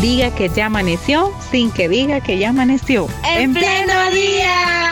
Diga 0.00 0.34
que 0.34 0.48
ya 0.48 0.66
amaneció 0.66 1.32
sin 1.52 1.70
que 1.70 1.88
diga 1.88 2.20
que 2.20 2.38
ya 2.38 2.48
amaneció. 2.48 3.06
En, 3.24 3.54
pleno 3.54 4.10
día. 4.10 4.91